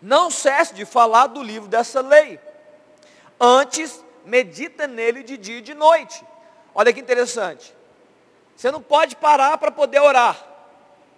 Não 0.00 0.30
cesse 0.30 0.74
de 0.74 0.84
falar 0.84 1.26
do 1.26 1.42
livro 1.42 1.68
dessa 1.68 2.00
lei. 2.00 2.38
Antes, 3.38 4.04
medita 4.24 4.86
nele 4.86 5.22
de 5.22 5.36
dia 5.36 5.58
e 5.58 5.62
de 5.62 5.74
noite. 5.74 6.24
Olha 6.74 6.92
que 6.92 7.00
interessante. 7.00 7.74
Você 8.56 8.70
não 8.70 8.82
pode 8.82 9.16
parar 9.16 9.56
para 9.58 9.70
poder 9.70 10.00
orar. 10.00 10.46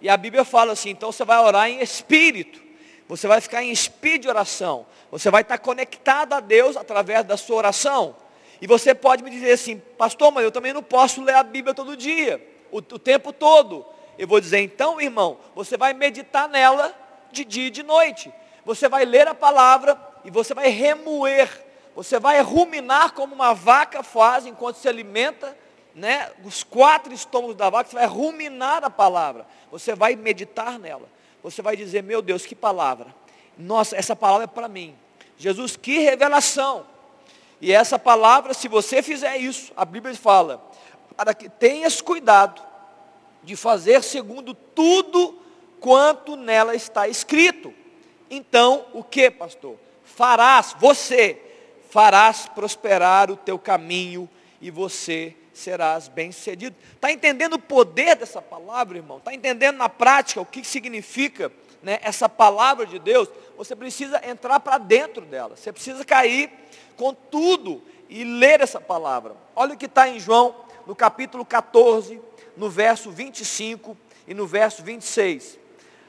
E 0.01 0.09
a 0.09 0.17
Bíblia 0.17 0.43
fala 0.43 0.73
assim, 0.73 0.89
então 0.89 1.11
você 1.11 1.23
vai 1.23 1.39
orar 1.39 1.69
em 1.69 1.81
espírito. 1.81 2.61
Você 3.07 3.27
vai 3.27 3.41
ficar 3.41 3.63
em 3.63 3.71
espírito 3.71 4.23
de 4.23 4.29
oração. 4.29 4.85
Você 5.11 5.29
vai 5.29 5.41
estar 5.41 5.57
conectado 5.57 6.33
a 6.33 6.39
Deus 6.39 6.75
através 6.75 7.25
da 7.25 7.37
sua 7.37 7.57
oração. 7.57 8.15
E 8.63 8.65
você 8.65 8.95
pode 8.95 9.21
me 9.25 9.29
dizer 9.29 9.51
assim, 9.51 9.77
pastor, 9.97 10.31
mas 10.31 10.45
eu 10.45 10.49
também 10.49 10.71
não 10.71 10.81
posso 10.81 11.21
ler 11.21 11.35
a 11.35 11.43
Bíblia 11.43 11.73
todo 11.73 11.97
dia, 11.97 12.41
o, 12.71 12.77
o 12.77 12.81
tempo 12.97 13.33
todo. 13.33 13.85
Eu 14.17 14.25
vou 14.25 14.39
dizer, 14.39 14.61
então, 14.61 15.01
irmão, 15.01 15.37
você 15.53 15.75
vai 15.75 15.93
meditar 15.93 16.47
nela 16.47 16.95
de 17.29 17.43
dia 17.43 17.67
e 17.67 17.69
de 17.69 17.83
noite. 17.83 18.31
Você 18.63 18.87
vai 18.87 19.03
ler 19.03 19.27
a 19.27 19.35
palavra 19.35 19.99
e 20.23 20.31
você 20.31 20.53
vai 20.53 20.69
remoer, 20.69 21.49
você 21.93 22.17
vai 22.17 22.41
ruminar 22.41 23.11
como 23.11 23.35
uma 23.35 23.53
vaca 23.53 24.01
faz 24.01 24.45
enquanto 24.45 24.77
se 24.77 24.87
alimenta, 24.87 25.57
né? 25.93 26.31
Os 26.45 26.63
quatro 26.63 27.13
estômagos 27.13 27.57
da 27.57 27.69
vaca, 27.69 27.89
você 27.89 27.97
vai 27.97 28.07
ruminar 28.07 28.81
a 28.85 28.89
palavra. 28.89 29.45
Você 29.73 29.93
vai 29.93 30.15
meditar 30.15 30.79
nela. 30.79 31.09
Você 31.43 31.61
vai 31.61 31.75
dizer, 31.75 32.01
meu 32.01 32.21
Deus, 32.21 32.45
que 32.45 32.55
palavra. 32.55 33.13
Nossa, 33.57 33.97
essa 33.97 34.15
palavra 34.15 34.45
é 34.45 34.47
para 34.47 34.69
mim. 34.69 34.95
Jesus, 35.37 35.75
que 35.75 35.99
revelação. 35.99 36.92
E 37.61 37.71
essa 37.71 37.97
palavra, 37.97 38.53
se 38.53 38.67
você 38.67 39.01
fizer 39.01 39.37
isso, 39.37 39.71
a 39.75 39.85
Bíblia 39.85 40.15
fala, 40.15 40.69
para 41.15 41.33
que 41.33 41.47
tenhas 41.47 42.01
cuidado 42.01 42.61
de 43.43 43.55
fazer 43.55 44.03
segundo 44.03 44.53
tudo 44.53 45.39
quanto 45.79 46.35
nela 46.35 46.75
está 46.75 47.07
escrito. 47.07 47.73
Então, 48.29 48.85
o 48.93 49.03
que, 49.03 49.29
pastor? 49.29 49.77
Farás, 50.03 50.75
você 50.79 51.39
farás 51.89 52.47
prosperar 52.47 53.29
o 53.29 53.37
teu 53.37 53.59
caminho 53.59 54.29
e 54.59 54.71
você 54.71 55.35
serás 55.53 56.07
bem-sucedido. 56.07 56.75
Está 56.95 57.11
entendendo 57.11 57.53
o 57.53 57.59
poder 57.59 58.15
dessa 58.15 58.41
palavra, 58.41 58.97
irmão? 58.97 59.17
Está 59.17 59.33
entendendo 59.33 59.77
na 59.77 59.87
prática 59.87 60.41
o 60.41 60.45
que 60.45 60.63
significa 60.63 61.51
né, 61.83 61.99
essa 62.01 62.27
palavra 62.27 62.85
de 62.85 62.97
Deus? 62.97 63.29
Você 63.57 63.75
precisa 63.75 64.19
entrar 64.27 64.59
para 64.59 64.77
dentro 64.77 65.23
dela. 65.25 65.55
Você 65.55 65.71
precisa 65.71 66.03
cair 66.03 66.49
com 66.95 67.13
tudo 67.13 67.81
e 68.09 68.23
ler 68.23 68.61
essa 68.61 68.81
palavra. 68.81 69.35
Olha 69.55 69.75
o 69.75 69.77
que 69.77 69.85
está 69.85 70.09
em 70.09 70.19
João, 70.19 70.55
no 70.87 70.95
capítulo 70.95 71.45
14, 71.45 72.19
no 72.57 72.69
verso 72.69 73.11
25 73.11 73.97
e 74.27 74.33
no 74.33 74.47
verso 74.47 74.81
26. 74.81 75.59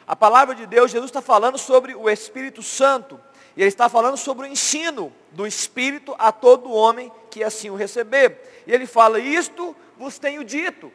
A 0.06 0.14
palavra 0.14 0.54
de 0.54 0.66
Deus, 0.66 0.90
Jesus 0.90 1.10
está 1.10 1.20
falando 1.20 1.58
sobre 1.58 1.94
o 1.94 2.08
Espírito 2.08 2.62
Santo. 2.62 3.20
E 3.56 3.60
ele 3.62 3.68
está 3.68 3.88
falando 3.88 4.16
sobre 4.16 4.46
o 4.46 4.50
ensino 4.50 5.12
do 5.30 5.46
Espírito 5.46 6.14
a 6.18 6.32
todo 6.32 6.72
homem 6.72 7.10
que 7.30 7.42
assim 7.42 7.70
o 7.70 7.76
receber. 7.76 8.62
E 8.66 8.72
ele 8.72 8.86
fala, 8.86 9.18
isto 9.18 9.74
vos 9.96 10.18
tenho 10.18 10.44
dito, 10.44 10.92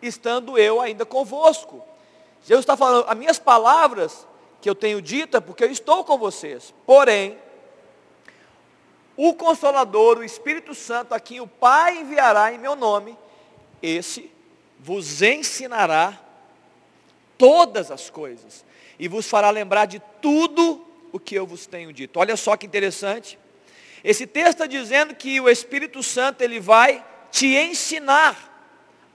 estando 0.00 0.58
eu 0.58 0.80
ainda 0.80 1.04
convosco. 1.04 1.84
Jesus 2.44 2.62
está 2.62 2.76
falando, 2.76 3.06
as 3.08 3.16
minhas 3.16 3.38
palavras 3.38 4.26
que 4.60 4.68
eu 4.68 4.74
tenho 4.74 5.00
dito 5.00 5.36
é 5.36 5.40
porque 5.40 5.64
eu 5.64 5.70
estou 5.70 6.04
com 6.04 6.18
vocês. 6.18 6.74
Porém, 6.86 7.38
o 9.16 9.34
Consolador, 9.34 10.18
o 10.18 10.24
Espírito 10.24 10.74
Santo, 10.74 11.14
a 11.14 11.20
quem 11.20 11.40
o 11.40 11.46
Pai 11.46 11.98
enviará 11.98 12.52
em 12.52 12.58
meu 12.58 12.74
nome, 12.74 13.16
esse 13.82 14.30
vos 14.78 15.20
ensinará 15.20 16.18
todas 17.36 17.90
as 17.90 18.08
coisas 18.08 18.64
e 18.98 19.08
vos 19.08 19.26
fará 19.26 19.50
lembrar 19.50 19.86
de 19.86 20.00
tudo 20.20 20.86
o 21.12 21.18
que 21.18 21.34
eu 21.34 21.46
vos 21.46 21.66
tenho 21.66 21.92
dito. 21.92 22.18
Olha 22.18 22.36
só 22.36 22.56
que 22.56 22.66
interessante. 22.66 23.38
Esse 24.02 24.26
texto 24.26 24.52
está 24.52 24.66
dizendo 24.66 25.14
que 25.14 25.40
o 25.40 25.48
Espírito 25.48 26.02
Santo 26.02 26.42
ele 26.42 26.60
vai 26.60 27.04
te 27.30 27.56
ensinar 27.56 28.49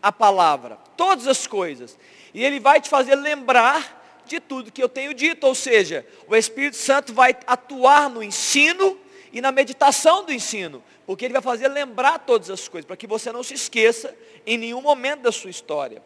a 0.01 0.11
palavra, 0.11 0.77
todas 0.95 1.27
as 1.27 1.47
coisas, 1.47 1.97
e 2.33 2.43
ele 2.43 2.59
vai 2.59 2.79
te 2.79 2.89
fazer 2.89 3.15
lembrar 3.15 4.23
de 4.25 4.39
tudo 4.39 4.71
que 4.71 4.81
eu 4.81 4.89
tenho 4.89 5.13
dito, 5.13 5.45
ou 5.45 5.55
seja, 5.55 6.05
o 6.27 6.35
Espírito 6.35 6.77
Santo 6.77 7.13
vai 7.13 7.35
atuar 7.45 8.09
no 8.09 8.23
ensino 8.23 8.97
e 9.31 9.41
na 9.41 9.51
meditação 9.51 10.23
do 10.23 10.33
ensino, 10.33 10.83
porque 11.05 11.25
ele 11.25 11.33
vai 11.33 11.41
fazer 11.41 11.67
lembrar 11.67 12.19
todas 12.19 12.49
as 12.49 12.67
coisas, 12.67 12.85
para 12.85 12.97
que 12.97 13.07
você 13.07 13.31
não 13.31 13.43
se 13.43 13.53
esqueça 13.53 14.15
em 14.45 14.57
nenhum 14.57 14.81
momento 14.81 15.21
da 15.21 15.31
sua 15.31 15.49
história. 15.49 16.01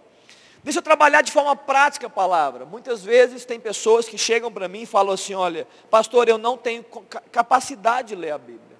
Deixa 0.63 0.79
eu 0.79 0.83
trabalhar 0.83 1.21
de 1.21 1.31
forma 1.31 1.55
prática 1.55 2.07
a 2.07 2.09
palavra. 2.09 2.65
Muitas 2.65 3.03
vezes 3.03 3.45
tem 3.45 3.59
pessoas 3.59 4.09
que 4.09 4.17
chegam 4.17 4.51
para 4.51 4.67
mim 4.67 4.81
e 4.81 4.85
falam 4.85 5.13
assim, 5.13 5.33
olha, 5.33 5.65
pastor, 5.89 6.27
eu 6.27 6.37
não 6.37 6.57
tenho 6.57 6.83
capacidade 7.31 8.09
de 8.09 8.15
ler 8.15 8.31
a 8.31 8.37
Bíblia. 8.37 8.77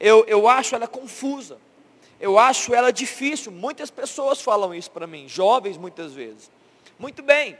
Eu, 0.00 0.24
eu 0.26 0.48
acho 0.48 0.74
ela 0.74 0.88
confusa. 0.88 1.58
Eu 2.20 2.38
acho 2.38 2.74
ela 2.74 2.92
difícil. 2.92 3.50
Muitas 3.50 3.90
pessoas 3.90 4.40
falam 4.42 4.74
isso 4.74 4.90
para 4.90 5.06
mim, 5.06 5.26
jovens 5.26 5.76
muitas 5.76 6.12
vezes. 6.12 6.50
Muito 6.98 7.22
bem. 7.22 7.58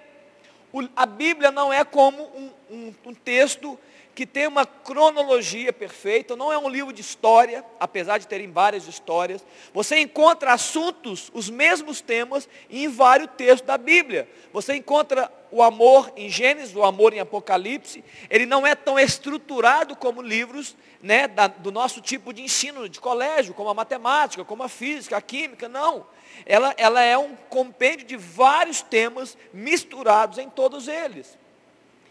O, 0.72 0.86
a 0.94 1.06
Bíblia 1.06 1.50
não 1.50 1.72
é 1.72 1.82
como 1.84 2.22
um, 2.22 2.50
um, 2.70 2.94
um 3.06 3.14
texto 3.14 3.78
que 4.14 4.26
tem 4.26 4.46
uma 4.46 4.66
cronologia 4.66 5.72
perfeita, 5.72 6.36
não 6.36 6.52
é 6.52 6.58
um 6.58 6.68
livro 6.68 6.92
de 6.92 7.00
história, 7.00 7.64
apesar 7.78 8.18
de 8.18 8.26
terem 8.26 8.50
várias 8.50 8.86
histórias. 8.86 9.44
Você 9.72 9.98
encontra 9.98 10.52
assuntos, 10.52 11.30
os 11.32 11.48
mesmos 11.48 12.00
temas, 12.00 12.48
em 12.68 12.88
vários 12.88 13.30
textos 13.36 13.66
da 13.66 13.78
Bíblia. 13.78 14.28
Você 14.52 14.74
encontra 14.74 15.32
o 15.50 15.62
amor 15.62 16.12
em 16.16 16.28
Gênesis, 16.28 16.74
o 16.74 16.82
amor 16.82 17.12
em 17.12 17.20
Apocalipse. 17.20 18.04
Ele 18.28 18.46
não 18.46 18.66
é 18.66 18.74
tão 18.74 18.98
estruturado 18.98 19.96
como 19.96 20.22
livros 20.22 20.76
né, 21.02 21.26
da, 21.26 21.46
do 21.46 21.72
nosso 21.72 22.00
tipo 22.00 22.32
de 22.32 22.42
ensino 22.42 22.88
de 22.88 23.00
colégio, 23.00 23.54
como 23.54 23.70
a 23.70 23.74
matemática, 23.74 24.44
como 24.44 24.62
a 24.62 24.68
física, 24.68 25.16
a 25.16 25.22
química, 25.22 25.68
não. 25.68 26.06
Ela, 26.44 26.74
ela 26.76 27.02
é 27.02 27.16
um 27.16 27.34
compêndio 27.48 28.06
de 28.06 28.16
vários 28.16 28.82
temas 28.82 29.36
misturados 29.52 30.38
em 30.38 30.48
todos 30.48 30.88
eles. 30.88 31.38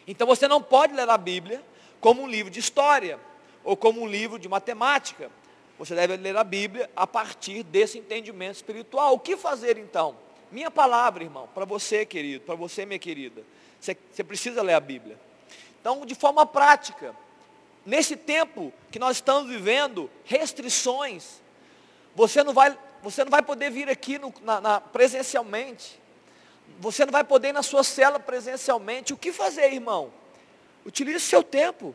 Então 0.07 0.25
você 0.25 0.47
não 0.47 0.61
pode 0.61 0.93
ler 0.93 1.07
a 1.07 1.17
Bíblia 1.17 1.63
como 1.99 2.23
um 2.23 2.27
livro 2.27 2.51
de 2.51 2.59
história 2.59 3.19
ou 3.63 3.75
como 3.75 4.01
um 4.01 4.07
livro 4.07 4.39
de 4.39 4.47
matemática. 4.47 5.29
Você 5.77 5.95
deve 5.95 6.17
ler 6.17 6.35
a 6.35 6.43
Bíblia 6.43 6.89
a 6.95 7.07
partir 7.07 7.63
desse 7.63 7.97
entendimento 7.97 8.55
espiritual. 8.55 9.13
O 9.13 9.19
que 9.19 9.37
fazer 9.37 9.77
então? 9.77 10.15
Minha 10.51 10.71
palavra, 10.71 11.23
irmão, 11.23 11.47
para 11.53 11.63
você, 11.63 12.05
querido, 12.05 12.43
para 12.43 12.55
você, 12.55 12.85
minha 12.85 12.99
querida. 12.99 13.43
Você, 13.79 14.23
precisa 14.23 14.61
ler 14.61 14.73
a 14.73 14.79
Bíblia. 14.79 15.17
Então, 15.79 16.05
de 16.05 16.15
forma 16.15 16.45
prática, 16.45 17.15
nesse 17.85 18.17
tempo 18.17 18.73
que 18.91 18.99
nós 18.99 19.17
estamos 19.17 19.49
vivendo, 19.49 20.09
restrições, 20.25 21.41
você 22.13 22.43
não 22.43 22.53
vai, 22.53 22.77
você 23.01 23.23
não 23.23 23.31
vai 23.31 23.41
poder 23.41 23.71
vir 23.71 23.89
aqui 23.89 24.17
no, 24.17 24.33
na, 24.41 24.59
na, 24.59 24.81
presencialmente. 24.81 25.99
Você 26.79 27.05
não 27.05 27.11
vai 27.11 27.23
poder 27.23 27.49
ir 27.49 27.53
na 27.53 27.63
sua 27.63 27.83
cela 27.83 28.19
presencialmente. 28.19 29.13
O 29.13 29.17
que 29.17 29.31
fazer, 29.31 29.71
irmão? 29.71 30.11
Utilize 30.89 31.17
o 31.17 31.29
seu 31.29 31.43
tempo. 31.43 31.93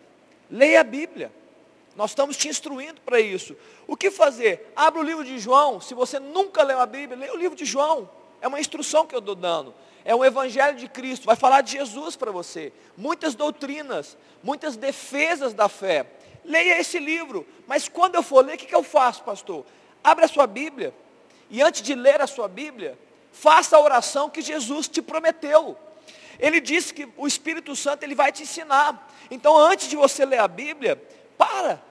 Leia 0.49 0.81
a 0.81 0.85
Bíblia. 0.85 1.33
Nós 1.97 2.13
estamos 2.13 2.37
te 2.37 2.49
instruindo 2.49 3.01
para 3.01 3.21
isso. 3.21 3.57
O 3.89 3.97
que 3.97 4.09
fazer? 4.09 4.73
Abra 4.75 5.01
o 5.01 5.05
livro 5.05 5.25
de 5.25 5.37
João. 5.37 5.81
Se 5.81 5.95
você 5.95 6.21
nunca 6.21 6.63
leu 6.63 6.79
a 6.79 6.87
Bíblia, 6.87 7.19
leia 7.19 7.35
o 7.35 7.37
livro 7.37 7.57
de 7.57 7.65
João. 7.65 8.09
É 8.41 8.47
uma 8.47 8.61
instrução 8.61 9.05
que 9.05 9.13
eu 9.13 9.19
estou 9.19 9.35
dando. 9.35 9.75
É 10.05 10.15
um 10.15 10.25
evangelho 10.25 10.79
de 10.79 10.89
Cristo. 10.89 11.27
Vai 11.27 11.35
falar 11.35 11.61
de 11.63 11.73
Jesus 11.73 12.15
para 12.15 12.31
você. 12.31 12.73
Muitas 12.97 13.35
doutrinas, 13.35 14.17
muitas 14.45 14.77
defesas 14.77 15.53
da 15.53 15.69
fé. 15.69 16.07
Leia 16.45 16.79
esse 16.79 17.01
livro. 17.01 17.45
Mas 17.67 17.89
quando 17.89 18.15
eu 18.15 18.23
for 18.23 18.45
ler, 18.45 18.55
o 18.55 18.59
que, 18.59 18.67
que 18.67 18.75
eu 18.75 18.85
faço, 18.85 19.25
pastor? 19.25 19.67
Abra 20.05 20.27
a 20.27 20.29
sua 20.29 20.47
Bíblia. 20.47 20.95
E 21.51 21.61
antes 21.61 21.83
de 21.83 21.97
ler 21.97 22.21
a 22.21 22.29
sua 22.29 22.47
Bíblia, 22.47 22.97
faça 23.33 23.77
a 23.77 23.81
oração 23.81 24.31
que 24.31 24.41
Jesus 24.41 24.87
te 24.87 25.03
prometeu. 25.03 25.77
Ele 26.39 26.61
disse 26.61 26.93
que 26.93 27.09
o 27.17 27.27
Espírito 27.27 27.75
Santo 27.75 28.03
ele 28.03 28.15
vai 28.15 28.33
te 28.33 28.43
ensinar. 28.43 29.11
Então, 29.31 29.57
antes 29.57 29.89
de 29.89 29.97
você 29.97 30.25
ler 30.25 30.41
a 30.41 30.49
Bíblia, 30.49 31.01
para. 31.37 31.83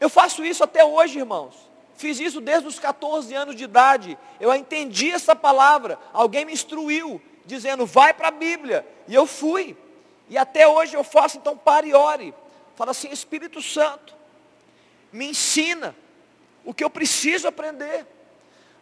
Eu 0.00 0.08
faço 0.08 0.44
isso 0.44 0.64
até 0.64 0.84
hoje, 0.84 1.18
irmãos. 1.18 1.54
Fiz 1.96 2.18
isso 2.18 2.40
desde 2.40 2.66
os 2.66 2.78
14 2.78 3.32
anos 3.34 3.54
de 3.54 3.64
idade. 3.64 4.18
Eu 4.40 4.52
entendi 4.54 5.10
essa 5.10 5.36
palavra. 5.36 5.98
Alguém 6.12 6.44
me 6.44 6.52
instruiu, 6.52 7.20
dizendo, 7.44 7.86
vai 7.86 8.12
para 8.12 8.28
a 8.28 8.32
Bíblia. 8.32 8.86
E 9.06 9.14
eu 9.14 9.26
fui. 9.26 9.76
E 10.28 10.36
até 10.36 10.66
hoje 10.66 10.94
eu 10.94 11.04
faço, 11.04 11.38
então 11.38 11.56
pare 11.56 11.88
e 11.88 11.94
ore. 11.94 12.34
Fala 12.74 12.90
assim, 12.90 13.10
Espírito 13.10 13.60
Santo, 13.60 14.14
me 15.12 15.26
ensina 15.26 15.94
o 16.64 16.72
que 16.72 16.82
eu 16.82 16.90
preciso 16.90 17.46
aprender. 17.46 18.06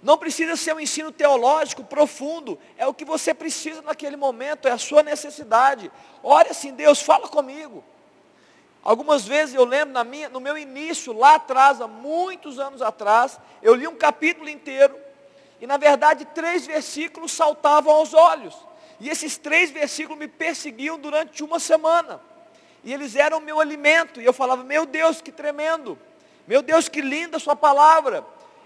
Não 0.03 0.17
precisa 0.17 0.57
ser 0.57 0.75
um 0.75 0.81
ensino 0.81 1.13
teológico 1.13 1.85
profundo, 1.85 2.59
é 2.79 2.87
o 2.87 2.95
que 2.95 3.05
você 3.05 3.35
precisa 3.35 3.83
naquele 3.83 4.17
momento, 4.17 4.67
é 4.67 4.71
a 4.71 4.79
sua 4.79 5.03
necessidade. 5.03 5.91
Ore 6.23 6.49
assim, 6.49 6.73
Deus, 6.73 7.03
fala 7.03 7.29
comigo. 7.29 7.85
Algumas 8.83 9.27
vezes 9.27 9.55
eu 9.55 9.65
lembro 9.65 10.03
minha, 10.07 10.31
no 10.31 10.41
meu 10.41 10.57
início, 10.57 11.13
lá 11.13 11.35
atrás, 11.35 11.81
há 11.83 11.87
muitos 11.87 12.59
anos 12.59 12.81
atrás, 12.81 13.39
eu 13.63 13.75
li 13.75 13.87
um 13.87 13.95
capítulo 13.95 14.49
inteiro 14.49 14.97
e 15.61 15.67
na 15.67 15.77
verdade 15.77 16.25
três 16.25 16.67
versículos 16.67 17.33
saltavam 17.33 17.93
aos 17.93 18.15
olhos. 18.15 18.57
E 18.99 19.09
esses 19.09 19.37
três 19.37 19.71
versículos 19.71 20.19
me 20.19 20.29
perseguiam 20.29 20.99
durante 20.99 21.43
uma 21.45 21.59
semana. 21.59 22.21
E 22.83 22.93
eles 22.93 23.17
eram 23.17 23.39
o 23.39 23.41
meu 23.41 23.61
alimento. 23.61 24.21
E 24.21 24.25
eu 24.25 24.33
falava, 24.33 24.63
meu 24.63 24.87
Deus, 24.87 25.21
que 25.21 25.33
tremendo. 25.33 25.99
Meu 26.47 26.63
Deus, 26.63 26.89
que 26.89 27.01
linda 27.01 27.37
a 27.37 27.41
sua 27.41 27.57
palavra. 27.57 28.25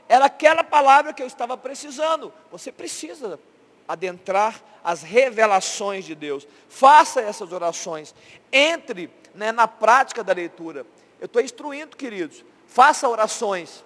Era 0.09 0.27
aquela 0.27 0.63
palavra 0.63 1.13
que 1.13 1.23
eu 1.23 1.27
estava 1.27 1.57
precisando. 1.57 2.33
Você 2.51 2.71
precisa 2.71 3.39
adentrar 3.87 4.63
as 4.83 5.03
revelações 5.03 6.05
de 6.05 6.15
Deus. 6.15 6.47
Faça 6.69 7.21
essas 7.21 7.53
orações. 7.53 8.15
Entre 8.53 9.11
né, 9.35 9.51
na 9.51 9.67
prática 9.67 10.23
da 10.23 10.33
leitura. 10.33 10.87
Eu 11.21 11.27
estou 11.27 11.43
instruindo, 11.43 11.97
queridos. 11.97 12.45
Faça 12.67 13.09
orações. 13.09 13.85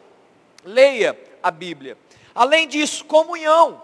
Leia 0.65 1.19
a 1.43 1.51
Bíblia. 1.51 1.97
Além 2.35 2.69
disso, 2.69 3.05
comunhão. 3.05 3.83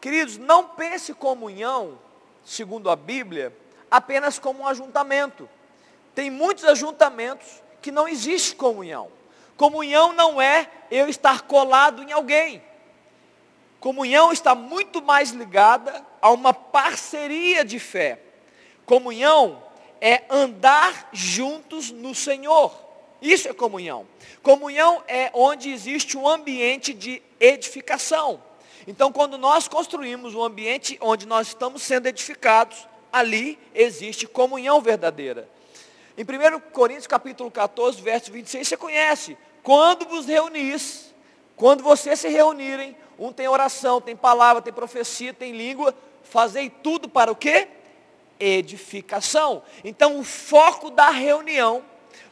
Queridos, 0.00 0.36
não 0.36 0.68
pense 0.68 1.14
comunhão, 1.14 1.98
segundo 2.44 2.90
a 2.90 2.96
Bíblia, 2.96 3.56
apenas 3.88 4.38
como 4.38 4.62
um 4.62 4.66
ajuntamento. 4.66 5.48
Tem 6.14 6.28
muitos 6.28 6.64
ajuntamentos 6.64 7.62
que 7.80 7.92
não 7.92 8.08
existe 8.08 8.56
comunhão. 8.56 9.10
Comunhão 9.56 10.12
não 10.12 10.40
é 10.40 10.68
eu 10.90 11.08
estar 11.08 11.42
colado 11.42 12.02
em 12.02 12.12
alguém. 12.12 12.62
Comunhão 13.80 14.32
está 14.32 14.54
muito 14.54 15.02
mais 15.02 15.30
ligada 15.30 16.04
a 16.20 16.30
uma 16.30 16.54
parceria 16.54 17.64
de 17.64 17.78
fé. 17.78 18.20
Comunhão 18.86 19.62
é 20.00 20.22
andar 20.30 21.08
juntos 21.12 21.90
no 21.90 22.14
Senhor. 22.14 22.72
Isso 23.20 23.48
é 23.48 23.52
comunhão. 23.52 24.06
Comunhão 24.42 25.02
é 25.06 25.30
onde 25.32 25.70
existe 25.70 26.18
um 26.18 26.28
ambiente 26.28 26.92
de 26.92 27.22
edificação. 27.38 28.42
Então, 28.86 29.12
quando 29.12 29.38
nós 29.38 29.68
construímos 29.68 30.34
um 30.34 30.42
ambiente 30.42 30.98
onde 31.00 31.26
nós 31.26 31.48
estamos 31.48 31.82
sendo 31.82 32.06
edificados, 32.06 32.88
ali 33.12 33.58
existe 33.74 34.26
comunhão 34.26 34.80
verdadeira. 34.80 35.48
Em 36.16 36.22
1 36.22 36.60
Coríntios 36.72 37.06
capítulo 37.06 37.50
14, 37.50 38.00
verso 38.02 38.30
26, 38.30 38.68
você 38.68 38.76
conhece. 38.76 39.36
Quando 39.62 40.06
vos 40.06 40.26
reunis, 40.26 41.14
quando 41.56 41.82
vocês 41.82 42.20
se 42.20 42.28
reunirem, 42.28 42.96
um 43.18 43.32
tem 43.32 43.48
oração, 43.48 44.00
tem 44.00 44.16
palavra, 44.16 44.60
tem 44.60 44.72
profecia, 44.72 45.32
tem 45.32 45.52
língua, 45.52 45.94
fazei 46.22 46.68
tudo 46.68 47.08
para 47.08 47.30
o 47.30 47.36
quê? 47.36 47.68
Edificação. 48.38 49.62
Então 49.84 50.18
o 50.18 50.24
foco 50.24 50.90
da 50.90 51.10
reunião, 51.10 51.84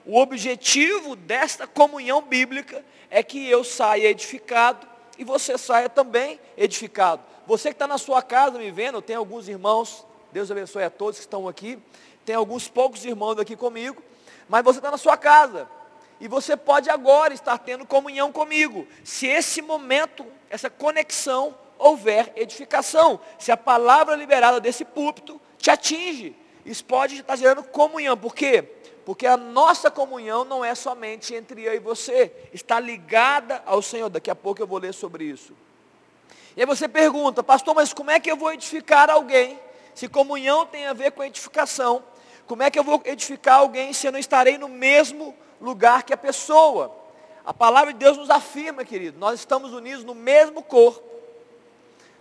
o 0.05 0.19
objetivo 0.19 1.17
desta 1.17 1.67
comunhão 1.67 2.21
bíblica 2.21 2.85
é 3.09 3.23
que 3.23 3.49
eu 3.49 3.65
saia 3.65 4.09
edificado 4.09 4.87
e 5.17 5.25
você 5.25 5.57
saia 5.57 5.89
também 5.89 6.41
edificado. 6.57 7.23
Você 7.47 7.69
que 7.69 7.75
está 7.75 7.87
na 7.87 7.99
sua 7.99 8.23
casa 8.23 8.59
me 8.59 8.71
vendo, 8.71 9.01
tem 9.01 9.17
alguns 9.17 9.49
irmãos, 9.49 10.05
Deus 10.33 10.51
abençoe 10.51 10.85
a 10.85 10.91
todos 10.91 11.19
que 11.19 11.25
estão 11.25 11.49
aqui. 11.49 11.79
Tem 12.31 12.37
alguns 12.37 12.69
poucos 12.69 13.05
irmãos 13.05 13.41
aqui 13.41 13.57
comigo, 13.57 14.01
mas 14.49 14.63
você 14.63 14.79
está 14.79 14.89
na 14.89 14.97
sua 14.97 15.17
casa. 15.17 15.69
E 16.21 16.29
você 16.29 16.57
pode 16.57 16.89
agora 16.89 17.35
estar 17.35 17.59
tendo 17.59 17.85
comunhão 17.85 18.31
comigo. 18.31 18.87
Se 19.03 19.27
esse 19.27 19.61
momento, 19.61 20.25
essa 20.49 20.71
conexão, 20.71 21.53
houver 21.77 22.33
edificação. 22.37 23.19
Se 23.37 23.51
a 23.51 23.57
palavra 23.57 24.15
liberada 24.15 24.61
desse 24.61 24.85
púlpito 24.85 25.41
te 25.59 25.73
atinge. 25.73 26.37
Isso 26.65 26.85
pode 26.85 27.17
estar 27.17 27.35
gerando 27.35 27.65
comunhão. 27.65 28.17
Por 28.17 28.33
quê? 28.33 28.63
Porque 29.05 29.27
a 29.27 29.37
nossa 29.37 29.91
comunhão 29.91 30.45
não 30.45 30.65
é 30.65 30.77
somente 30.77 31.35
entre 31.35 31.65
eu 31.65 31.75
e 31.75 31.81
você. 31.81 32.33
Está 32.53 32.79
ligada 32.79 33.61
ao 33.67 33.83
Senhor. 33.83 34.09
Daqui 34.09 34.31
a 34.31 34.37
pouco 34.37 34.63
eu 34.63 34.69
vou 34.69 34.79
ler 34.79 34.95
sobre 34.95 35.25
isso. 35.25 35.53
E 36.57 36.61
aí 36.61 36.67
você 36.67 36.87
pergunta, 36.87 37.43
pastor, 37.43 37.75
mas 37.75 37.93
como 37.93 38.13
é 38.13 38.21
que 38.21 38.31
eu 38.31 38.37
vou 38.37 38.53
edificar 38.53 39.11
alguém? 39.11 39.59
Se 39.95 40.09
comunhão 40.09 40.65
tem 40.65 40.87
a 40.87 40.93
ver 40.93 41.11
com 41.11 41.25
edificação, 41.25 42.03
como 42.51 42.65
é 42.65 42.71
que 42.71 42.77
eu 42.77 42.83
vou 42.83 43.01
edificar 43.05 43.61
alguém 43.61 43.93
se 43.93 44.09
eu 44.09 44.11
não 44.11 44.19
estarei 44.19 44.59
no 44.59 44.67
mesmo 44.67 45.33
lugar 45.61 46.03
que 46.03 46.13
a 46.13 46.17
pessoa? 46.17 46.93
A 47.47 47.55
palavra 47.55 47.93
de 47.93 48.01
Deus 48.01 48.17
nos 48.17 48.29
afirma, 48.29 48.85
querido, 48.85 49.21
nós 49.21 49.39
estamos 49.39 49.73
unidos 49.73 50.03
no 50.03 50.17
mesmo 50.17 50.61
corpo, 50.61 51.01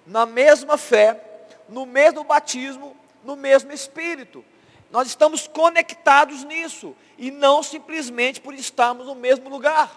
na 0.05 0.27
mesma 0.27 0.77
fé, 0.77 1.19
no 1.67 1.83
mesmo 1.83 2.23
batismo, 2.23 2.95
no 3.23 3.35
mesmo 3.35 3.71
espírito. 3.71 4.45
Nós 4.91 5.07
estamos 5.07 5.47
conectados 5.47 6.43
nisso 6.43 6.95
e 7.17 7.31
não 7.31 7.63
simplesmente 7.63 8.39
por 8.39 8.53
estarmos 8.53 9.07
no 9.07 9.15
mesmo 9.15 9.49
lugar. 9.49 9.91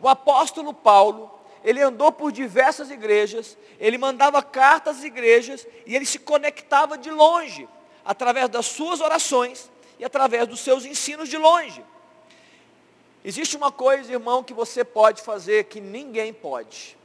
O 0.00 0.08
apóstolo 0.08 0.72
Paulo, 0.72 1.38
ele 1.62 1.82
andou 1.82 2.10
por 2.10 2.32
diversas 2.32 2.90
igrejas, 2.90 3.58
ele 3.78 3.98
mandava 3.98 4.42
cartas 4.42 4.96
às 4.96 5.04
igrejas 5.04 5.66
e 5.84 5.94
ele 5.94 6.06
se 6.06 6.18
conectava 6.18 6.96
de 6.96 7.10
longe, 7.10 7.68
através 8.04 8.48
das 8.48 8.66
suas 8.66 9.00
orações 9.00 9.70
e 9.98 10.04
através 10.04 10.46
dos 10.46 10.60
seus 10.60 10.84
ensinos 10.84 11.28
de 11.28 11.36
longe. 11.36 11.84
Existe 13.24 13.56
uma 13.56 13.70
coisa, 13.70 14.12
irmão, 14.12 14.42
que 14.42 14.54
você 14.54 14.82
pode 14.82 15.22
fazer 15.22 15.64
que 15.64 15.80
ninguém 15.80 16.32
pode. 16.32 16.96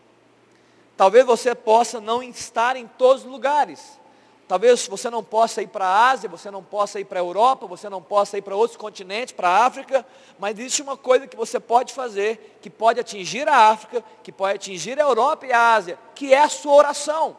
Talvez 0.96 1.26
você 1.26 1.54
possa 1.54 2.00
não 2.00 2.24
estar 2.24 2.78
em 2.78 2.88
todos 2.88 3.26
os 3.26 3.30
lugares, 3.30 4.00
Talvez 4.48 4.88
você 4.88 5.10
não 5.10 5.24
possa 5.24 5.64
ir 5.64 5.68
para 5.68 5.88
a 5.88 6.10
Ásia, 6.12 6.30
você 6.30 6.52
não 6.52 6.64
possa 6.64 7.00
ir 7.00 7.06
para 7.06 7.20
a 7.20 7.24
Europa, 7.24 7.66
você 7.66 7.90
não 7.90 8.00
possa 8.00 8.38
ir 8.38 8.44
para 8.44 8.56
outros 8.56 8.78
continentes, 8.78 9.34
para 9.34 9.50
a 9.50 9.66
África, 9.66 10.06
mas 10.38 10.60
existe 10.60 10.84
uma 10.84 10.96
coisa 10.96 11.26
que 11.26 11.36
você 11.36 11.60
pode 11.60 11.92
fazer, 11.94 12.60
que 12.62 12.70
pode 12.70 13.00
atingir 13.00 13.48
a 13.50 13.70
África, 13.70 14.04
que 14.22 14.32
pode 14.32 14.56
atingir 14.56 15.00
a 15.00 15.04
Europa 15.04 15.48
e 15.48 15.52
a 15.52 15.74
Ásia, 15.74 15.98
que 16.14 16.32
é 16.32 16.42
a 16.42 16.50
sua 16.50 16.74
oração. 16.74 17.36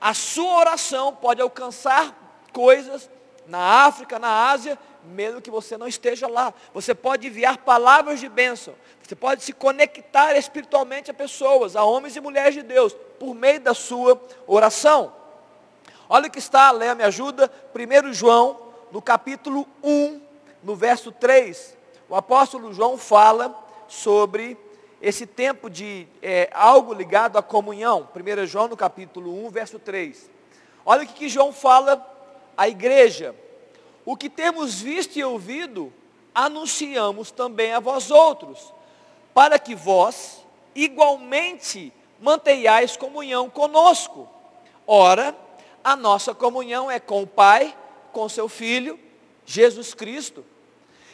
A 0.00 0.14
sua 0.14 0.58
oração 0.58 1.14
pode 1.14 1.42
alcançar 1.42 2.25
coisas 2.56 3.10
na 3.46 3.58
África, 3.84 4.18
na 4.18 4.50
Ásia, 4.50 4.78
mesmo 5.04 5.42
que 5.42 5.50
você 5.50 5.76
não 5.76 5.86
esteja 5.86 6.26
lá. 6.26 6.54
Você 6.72 6.94
pode 6.94 7.26
enviar 7.26 7.58
palavras 7.58 8.18
de 8.18 8.30
bênção. 8.30 8.74
Você 9.02 9.14
pode 9.14 9.44
se 9.44 9.52
conectar 9.52 10.34
espiritualmente 10.38 11.10
a 11.10 11.14
pessoas, 11.14 11.76
a 11.76 11.84
homens 11.84 12.16
e 12.16 12.20
mulheres 12.20 12.54
de 12.54 12.62
Deus, 12.62 12.96
por 13.20 13.34
meio 13.34 13.60
da 13.60 13.74
sua 13.74 14.18
oração. 14.46 15.12
Olha 16.08 16.28
o 16.28 16.30
que 16.30 16.38
está, 16.38 16.70
Léa 16.70 16.94
me 16.94 17.04
ajuda, 17.04 17.52
1 17.74 18.14
João, 18.14 18.58
no 18.90 19.02
capítulo 19.02 19.68
1, 19.82 20.22
no 20.62 20.74
verso 20.74 21.12
3. 21.12 21.76
O 22.08 22.16
apóstolo 22.16 22.72
João 22.72 22.96
fala 22.96 23.54
sobre 23.86 24.56
esse 25.02 25.26
tempo 25.26 25.68
de 25.68 26.08
é, 26.22 26.48
algo 26.54 26.94
ligado 26.94 27.36
à 27.36 27.42
comunhão. 27.42 28.08
1 28.16 28.46
João, 28.46 28.66
no 28.66 28.78
capítulo 28.78 29.44
1, 29.46 29.50
verso 29.50 29.78
3. 29.78 30.30
Olha 30.86 31.02
o 31.04 31.06
que, 31.06 31.12
que 31.12 31.28
João 31.28 31.52
fala 31.52 32.15
à 32.56 32.68
igreja. 32.68 33.34
O 34.04 34.16
que 34.16 34.30
temos 34.30 34.80
visto 34.80 35.16
e 35.16 35.24
ouvido, 35.24 35.92
anunciamos 36.34 37.30
também 37.30 37.72
a 37.72 37.80
vós 37.80 38.10
outros, 38.10 38.72
para 39.34 39.58
que 39.58 39.74
vós 39.74 40.44
igualmente 40.74 41.92
mantenhais 42.20 42.96
comunhão 42.96 43.50
conosco. 43.50 44.28
Ora, 44.86 45.36
a 45.82 45.96
nossa 45.96 46.34
comunhão 46.34 46.90
é 46.90 47.00
com 47.00 47.22
o 47.22 47.26
Pai, 47.26 47.76
com 48.12 48.28
seu 48.28 48.48
Filho, 48.48 48.98
Jesus 49.44 49.94
Cristo. 49.94 50.44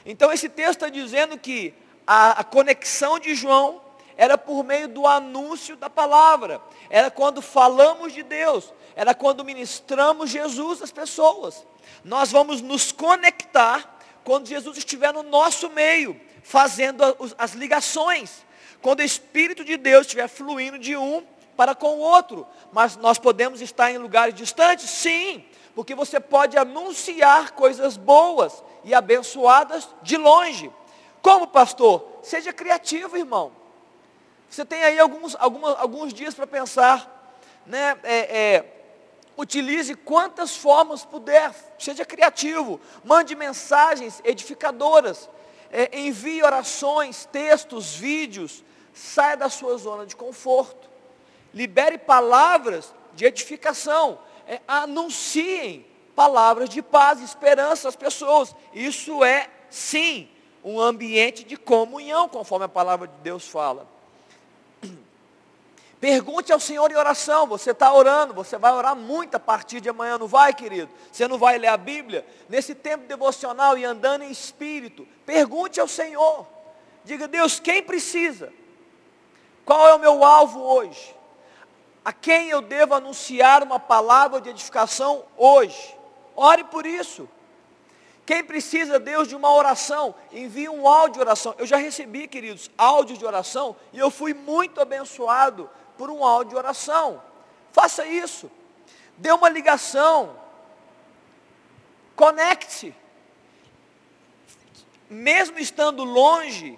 Então 0.05 0.33
esse 0.33 0.49
texto 0.49 0.85
está 0.85 0.89
dizendo 0.89 1.39
que 1.39 1.75
a, 2.07 2.41
a, 2.41 2.45
conexão 2.45 3.19
de 3.19 3.35
João 3.35 3.81
era 4.17 4.37
por 4.37 4.65
meio 4.65 4.89
do 4.89 5.07
anúncio 5.07 5.77
da 5.77 5.89
palavra, 5.89 6.61
era 6.91 7.11
quando 7.11 7.41
falamos 7.41 8.13
de 8.13 8.23
Deus, 8.23 8.73
era 8.95 9.15
quando 9.15 9.45
ministramos 9.45 10.31
Jesus 10.31 10.83
às 10.83 10.91
pessoas. 10.91 11.67
Nós 12.05 12.31
vamos 12.31 12.61
nos 12.61 12.93
conectar 12.93 13.99
quando 14.25 14.47
Jesus 14.47 14.77
estiver 14.79 15.13
no 15.13 15.23
nosso 15.23 15.71
meio, 15.71 16.21
fazendo 16.43 17.03
as 17.39 17.53
ligações. 17.53 18.45
Quando 18.81 19.01
o 19.01 19.05
Espírito 19.05 19.65
de 19.65 19.77
Deus 19.77 20.07
estiver 20.07 20.29
fluindo 20.29 20.79
de 20.79 20.97
um 20.97 21.25
para 21.57 21.75
com 21.75 21.97
o 21.97 22.01
outro. 22.01 22.47
Mas 22.73 22.97
nós 22.97 23.19
podemos 23.19 23.61
estar 23.61 23.91
em 23.91 23.99
lugares 23.99 24.35
distantes? 24.35 24.89
Sim, 24.91 25.45
porque 25.75 25.95
você 25.95 26.19
pode 26.19 26.57
anunciar 26.57 27.53
coisas 27.53 27.97
boas 27.97 28.63
e 28.85 28.95
abençoadas 28.95 29.89
de 30.03 30.17
longe. 30.17 30.71
Como 31.21 31.47
pastor? 31.47 32.19
Seja 32.23 32.53
criativo, 32.53 33.17
irmão. 33.17 33.53
Você 34.51 34.65
tem 34.65 34.83
aí 34.83 34.99
alguns, 34.99 35.37
algumas, 35.37 35.79
alguns 35.79 36.13
dias 36.13 36.35
para 36.35 36.47
pensar, 36.47 37.35
né? 37.65 37.97
É, 38.03 38.17
é, 38.19 38.82
utilize 39.37 39.95
quantas 39.95 40.57
formas 40.57 41.05
puder, 41.05 41.55
seja 41.79 42.05
criativo, 42.05 42.81
mande 43.05 43.35
mensagens 43.35 44.21
edificadoras, 44.25 45.29
é, 45.71 45.99
envie 45.99 46.43
orações, 46.43 47.25
textos, 47.31 47.95
vídeos, 47.95 48.63
saia 48.93 49.37
da 49.37 49.49
sua 49.49 49.77
zona 49.79 50.07
de 50.07 50.15
conforto 50.15 50.93
libere 51.53 51.99
palavras 51.99 52.93
de 53.15 53.25
edificação, 53.25 54.19
é, 54.47 54.61
anunciem 54.67 55.87
palavras 56.15 56.69
de 56.69 56.83
paz 56.83 57.21
e 57.21 57.25
esperança 57.25 57.89
às 57.89 57.97
pessoas. 57.97 58.55
Isso 58.73 59.23
é, 59.25 59.49
sim, 59.69 60.29
um 60.65 60.81
ambiente 60.81 61.45
de 61.45 61.57
comunhão, 61.57 62.29
conforme 62.29 62.65
a 62.67 62.69
palavra 62.69 63.07
de 63.07 63.17
Deus 63.23 63.47
fala. 63.47 63.87
Pergunte 66.03 66.53
ao 66.53 66.59
Senhor 66.59 66.91
em 66.91 66.97
oração. 66.97 67.47
Você 67.47 67.71
está 67.71 67.95
orando, 67.95 68.35
você 68.35 68.59
vai 68.59 68.73
orar 68.73 68.97
muito 68.97 69.37
a 69.37 69.39
partir 69.39 69.81
de 69.81 69.89
amanhã, 69.89 70.19
não 70.19 70.27
vai, 70.27 70.53
querido? 70.53 70.91
Você 71.13 71.29
não 71.29 71.39
vai 71.39 71.57
ler 71.59 71.69
a 71.69 71.77
Bíblia? 71.77 72.27
Nesse 72.49 72.75
tempo 72.75 73.07
devocional 73.07 73.79
e 73.79 73.85
andando 73.85 74.23
em 74.23 74.31
espírito, 74.33 75.07
pergunte 75.25 75.79
ao 75.79 75.87
Senhor. 75.87 76.45
Diga, 77.05 77.29
Deus, 77.29 77.61
quem 77.61 77.85
precisa? 77.85 78.53
Qual 79.65 79.87
é 79.87 79.95
o 79.95 80.01
meu 80.01 80.25
alvo 80.25 80.59
hoje? 80.61 81.15
A 82.05 82.13
quem 82.13 82.51
eu 82.51 82.61
devo 82.61 82.95
anunciar 82.95 83.63
uma 83.63 83.79
palavra 83.79 84.41
de 84.41 84.51
edificação 84.51 85.25
hoje? 85.37 85.97
Ore 86.35 86.65
por 86.65 86.85
isso. 86.85 87.29
Quem 88.27 88.43
precisa, 88.43 88.99
Deus, 88.99 89.29
de 89.29 89.37
uma 89.37 89.55
oração, 89.55 90.17
envie 90.33 90.69
um 90.69 90.89
áudio 90.89 91.15
de 91.15 91.21
oração. 91.21 91.55
Eu 91.59 91.67
já 91.67 91.77
recebi, 91.77 92.27
queridos, 92.27 92.73
áudios 92.77 93.21
de 93.21 93.25
oração 93.25 93.77
e 93.93 94.01
eu 94.01 94.11
fui 94.11 94.35
muito 94.35 94.81
abençoado 94.81 95.71
por 96.03 96.11
um 96.11 96.25
áudio 96.25 96.51
de 96.51 96.57
oração. 96.57 97.23
Faça 97.71 98.05
isso. 98.05 98.51
Dê 99.17 99.31
uma 99.31 99.49
ligação. 99.49 100.37
Conecte-se. 102.17 102.93
Mesmo 105.09 105.61
estando 105.61 106.03
longe 106.03 106.77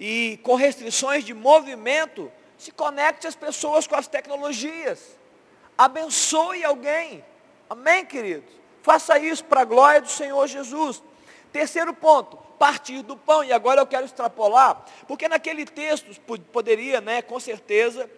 e 0.00 0.40
com 0.42 0.54
restrições 0.54 1.22
de 1.22 1.34
movimento, 1.34 2.32
se 2.56 2.72
conecte 2.72 3.26
as 3.26 3.34
pessoas 3.34 3.86
com 3.86 3.94
as 3.94 4.08
tecnologias. 4.08 5.18
Abençoe 5.76 6.64
alguém. 6.64 7.22
Amém, 7.68 8.06
queridos? 8.06 8.54
Faça 8.80 9.18
isso 9.18 9.44
para 9.44 9.60
a 9.60 9.66
glória 9.66 10.00
do 10.00 10.08
Senhor 10.08 10.46
Jesus. 10.46 11.02
Terceiro 11.52 11.92
ponto, 11.92 12.38
partir 12.58 13.02
do 13.02 13.18
pão. 13.18 13.44
E 13.44 13.52
agora 13.52 13.82
eu 13.82 13.86
quero 13.86 14.06
extrapolar, 14.06 14.82
porque 15.06 15.28
naquele 15.28 15.66
texto 15.66 16.18
poderia, 16.50 17.02
né, 17.02 17.20
com 17.20 17.38
certeza, 17.38 18.08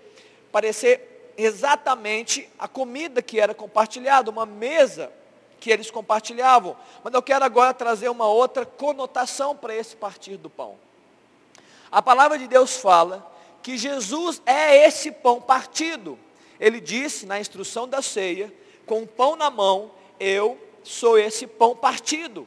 parecer 0.54 1.32
exatamente 1.36 2.48
a 2.56 2.68
comida 2.68 3.20
que 3.20 3.40
era 3.40 3.52
compartilhada, 3.52 4.30
uma 4.30 4.46
mesa 4.46 5.10
que 5.58 5.68
eles 5.68 5.90
compartilhavam. 5.90 6.76
Mas 7.02 7.12
eu 7.12 7.20
quero 7.20 7.44
agora 7.44 7.74
trazer 7.74 8.08
uma 8.08 8.28
outra 8.28 8.64
conotação 8.64 9.56
para 9.56 9.74
esse 9.74 9.96
partir 9.96 10.36
do 10.36 10.48
pão. 10.48 10.76
A 11.90 12.00
palavra 12.00 12.38
de 12.38 12.46
Deus 12.46 12.76
fala 12.76 13.28
que 13.64 13.76
Jesus 13.76 14.40
é 14.46 14.86
esse 14.86 15.10
pão 15.10 15.40
partido. 15.40 16.16
Ele 16.60 16.80
disse 16.80 17.26
na 17.26 17.40
instrução 17.40 17.88
da 17.88 18.00
ceia, 18.00 18.54
com 18.86 19.02
o 19.02 19.08
pão 19.08 19.34
na 19.34 19.50
mão, 19.50 19.90
eu 20.20 20.56
sou 20.84 21.18
esse 21.18 21.48
pão 21.48 21.74
partido. 21.74 22.46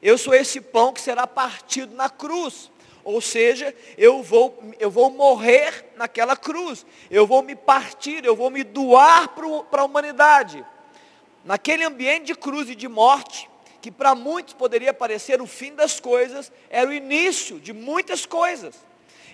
Eu 0.00 0.16
sou 0.16 0.34
esse 0.34 0.60
pão 0.60 0.92
que 0.92 1.00
será 1.00 1.26
partido 1.26 1.96
na 1.96 2.08
cruz. 2.08 2.70
Ou 3.02 3.20
seja, 3.20 3.74
eu 3.96 4.22
vou, 4.22 4.62
eu 4.78 4.90
vou 4.90 5.10
morrer 5.10 5.92
naquela 5.96 6.36
cruz. 6.36 6.84
Eu 7.10 7.26
vou 7.26 7.42
me 7.42 7.56
partir, 7.56 8.24
eu 8.24 8.36
vou 8.36 8.50
me 8.50 8.62
doar 8.62 9.28
para 9.70 9.82
a 9.82 9.84
humanidade. 9.84 10.64
Naquele 11.44 11.84
ambiente 11.84 12.26
de 12.26 12.34
cruz 12.34 12.68
e 12.68 12.74
de 12.74 12.88
morte, 12.88 13.48
que 13.80 13.90
para 13.90 14.14
muitos 14.14 14.52
poderia 14.52 14.92
parecer 14.92 15.40
o 15.40 15.46
fim 15.46 15.74
das 15.74 15.98
coisas, 15.98 16.52
era 16.68 16.88
o 16.88 16.92
início 16.92 17.58
de 17.58 17.72
muitas 17.72 18.26
coisas. 18.26 18.74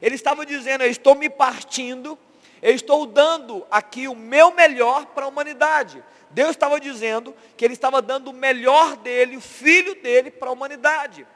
Ele 0.01 0.15
estava 0.15 0.47
dizendo, 0.47 0.85
eu 0.85 0.91
estou 0.91 1.17
me 1.17 1.29
partindo, 1.29 2.17
eu 2.63 2.73
estou 2.73 3.07
dando 3.07 3.67
aqui 3.69 4.07
o 4.07 4.15
meu 4.15 4.53
melhor 4.53 5.07
para 5.07 5.25
a 5.25 5.29
humanidade. 5.29 6.03
Deus 6.31 6.51
estava 6.51 6.79
dizendo 6.79 7.35
que 7.57 7.65
Ele 7.65 7.75
estava 7.75 8.01
dando 8.01 8.31
o 8.31 8.33
melhor 8.33 8.97
dele, 8.97 9.37
o 9.37 9.41
filho 9.41 9.97
dele, 9.97 10.31
para 10.31 10.49
a 10.49 10.53
humanidade 10.53 11.27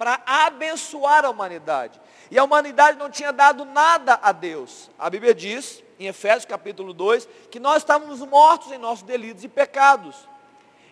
para 0.00 0.18
abençoar 0.24 1.26
a 1.26 1.30
humanidade. 1.30 2.00
E 2.30 2.38
a 2.38 2.42
humanidade 2.42 2.96
não 2.96 3.10
tinha 3.10 3.30
dado 3.34 3.66
nada 3.66 4.18
a 4.22 4.32
Deus. 4.32 4.90
A 4.98 5.10
Bíblia 5.10 5.34
diz, 5.34 5.84
em 5.98 6.06
Efésios 6.06 6.46
capítulo 6.46 6.94
2, 6.94 7.28
que 7.50 7.60
nós 7.60 7.82
estávamos 7.82 8.20
mortos 8.20 8.72
em 8.72 8.78
nossos 8.78 9.02
delitos 9.02 9.44
e 9.44 9.48
pecados. 9.48 10.16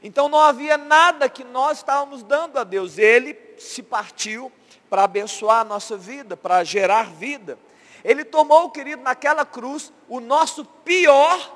Então 0.03 0.29
não 0.29 0.39
havia 0.39 0.77
nada 0.77 1.27
que 1.27 1.43
nós 1.43 1.79
estávamos 1.79 2.23
dando 2.23 2.59
a 2.59 2.65
Deus. 2.65 2.99
Ele 2.99 3.35
se 3.59 3.83
partiu 3.83 4.53
para 4.91 5.05
abençoar 5.05 5.61
a 5.61 5.65
nossa 5.65 5.97
vida, 5.97 6.37
para 6.37 6.63
gerar 6.63 7.05
vida. 7.05 7.59
Ele 8.05 8.27
tomou, 8.27 8.69
querido, 8.69 9.01
naquela 9.01 9.47
cruz, 9.47 9.91
o 10.07 10.21
nosso 10.21 10.67
pior 10.67 11.51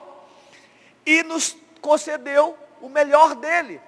e 1.04 1.22
nos 1.22 1.54
concedeu 1.82 2.56
o 2.80 2.88
melhor 2.88 3.34
dele 3.34 3.78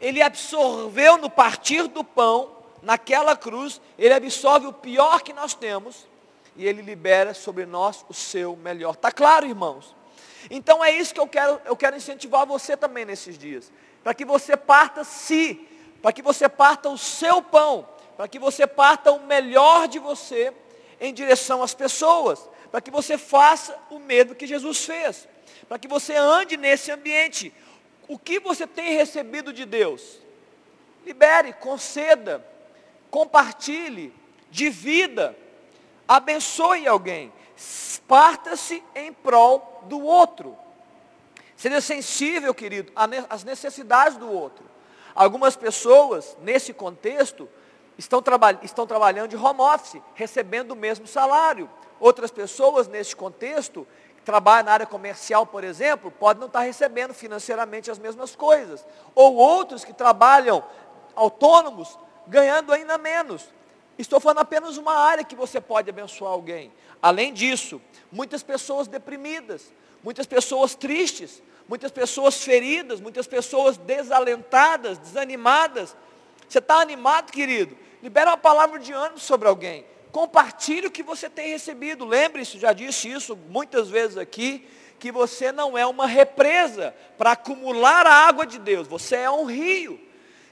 ele 0.00 0.22
absorveu 0.22 1.18
no 1.18 1.28
partir 1.28 1.86
do 1.86 2.02
pão, 2.02 2.56
naquela 2.82 3.36
cruz, 3.36 3.80
ele 3.98 4.14
absorve 4.14 4.66
o 4.66 4.72
pior 4.72 5.22
que 5.22 5.32
nós 5.32 5.54
temos 5.54 6.08
e 6.56 6.66
ele 6.66 6.82
libera 6.82 7.34
sobre 7.34 7.66
nós 7.66 8.04
o 8.08 8.14
seu 8.14 8.56
melhor. 8.56 8.94
Está 8.94 9.12
claro, 9.12 9.46
irmãos? 9.46 9.94
Então 10.50 10.82
é 10.82 10.90
isso 10.90 11.12
que 11.12 11.20
eu 11.20 11.28
quero, 11.28 11.60
eu 11.64 11.76
quero 11.76 11.96
incentivar 11.96 12.46
você 12.46 12.76
também 12.76 13.04
nesses 13.04 13.36
dias. 13.36 13.70
Para 14.02 14.14
que 14.14 14.24
você 14.24 14.56
parta 14.56 15.04
si, 15.04 15.68
para 16.00 16.12
que 16.12 16.22
você 16.22 16.48
parta 16.48 16.88
o 16.88 16.96
seu 16.96 17.42
pão, 17.42 17.86
para 18.16 18.26
que 18.26 18.38
você 18.38 18.66
parta 18.66 19.12
o 19.12 19.20
melhor 19.20 19.86
de 19.86 19.98
você 19.98 20.52
em 20.98 21.12
direção 21.12 21.62
às 21.62 21.74
pessoas, 21.74 22.48
para 22.70 22.80
que 22.80 22.90
você 22.90 23.18
faça 23.18 23.76
o 23.90 23.98
mesmo 23.98 24.34
que 24.34 24.46
Jesus 24.46 24.84
fez, 24.84 25.28
para 25.68 25.78
que 25.78 25.88
você 25.88 26.14
ande 26.14 26.56
nesse 26.56 26.90
ambiente 26.90 27.52
o 28.10 28.18
que 28.18 28.40
você 28.40 28.66
tem 28.66 28.96
recebido 28.96 29.52
de 29.52 29.64
Deus? 29.64 30.18
Libere, 31.06 31.52
conceda, 31.52 32.44
compartilhe, 33.08 34.12
divida, 34.50 35.36
abençoe 36.08 36.88
alguém. 36.88 37.32
Parta-se 38.08 38.82
em 38.96 39.12
prol 39.12 39.84
do 39.86 40.02
outro. 40.02 40.58
Seja 41.56 41.80
sensível, 41.80 42.52
querido, 42.52 42.92
às 43.28 43.44
necessidades 43.44 44.16
do 44.16 44.28
outro. 44.28 44.64
Algumas 45.14 45.54
pessoas, 45.54 46.36
nesse 46.42 46.72
contexto, 46.72 47.48
estão, 47.96 48.20
traba 48.20 48.58
estão 48.64 48.88
trabalhando 48.88 49.28
de 49.28 49.36
home 49.36 49.60
office, 49.60 50.02
recebendo 50.14 50.72
o 50.72 50.76
mesmo 50.76 51.06
salário. 51.06 51.70
Outras 52.00 52.32
pessoas, 52.32 52.88
nesse 52.88 53.14
contexto, 53.14 53.86
trabalha 54.24 54.62
na 54.62 54.72
área 54.72 54.86
comercial, 54.86 55.46
por 55.46 55.64
exemplo, 55.64 56.10
pode 56.10 56.38
não 56.38 56.46
estar 56.46 56.60
recebendo 56.60 57.14
financeiramente 57.14 57.90
as 57.90 57.98
mesmas 57.98 58.36
coisas. 58.36 58.86
Ou 59.14 59.34
outros 59.34 59.84
que 59.84 59.92
trabalham 59.92 60.62
autônomos, 61.14 61.98
ganhando 62.26 62.72
ainda 62.72 62.98
menos. 62.98 63.48
Estou 63.98 64.20
falando 64.20 64.38
apenas 64.38 64.76
uma 64.76 64.94
área 64.94 65.24
que 65.24 65.36
você 65.36 65.60
pode 65.60 65.90
abençoar 65.90 66.32
alguém. 66.32 66.72
Além 67.02 67.32
disso, 67.32 67.80
muitas 68.10 68.42
pessoas 68.42 68.88
deprimidas, 68.88 69.72
muitas 70.02 70.26
pessoas 70.26 70.74
tristes, 70.74 71.42
muitas 71.68 71.90
pessoas 71.90 72.42
feridas, 72.42 73.00
muitas 73.00 73.26
pessoas 73.26 73.76
desalentadas, 73.76 74.98
desanimadas. 74.98 75.96
Você 76.48 76.58
está 76.58 76.80
animado, 76.80 77.30
querido? 77.30 77.76
Libera 78.02 78.30
uma 78.30 78.36
palavra 78.36 78.78
de 78.78 78.92
ânimo 78.92 79.18
sobre 79.18 79.46
alguém. 79.48 79.84
Compartilhe 80.12 80.86
o 80.86 80.90
que 80.90 81.02
você 81.02 81.30
tem 81.30 81.50
recebido. 81.50 82.04
Lembre-se, 82.04 82.58
já 82.58 82.72
disse 82.72 83.10
isso 83.10 83.36
muitas 83.48 83.88
vezes 83.88 84.16
aqui, 84.16 84.66
que 84.98 85.12
você 85.12 85.50
não 85.52 85.78
é 85.78 85.86
uma 85.86 86.06
represa 86.06 86.94
para 87.16 87.32
acumular 87.32 88.06
a 88.06 88.12
água 88.12 88.44
de 88.44 88.58
Deus. 88.58 88.86
Você 88.88 89.16
é 89.16 89.30
um 89.30 89.44
rio. 89.44 90.00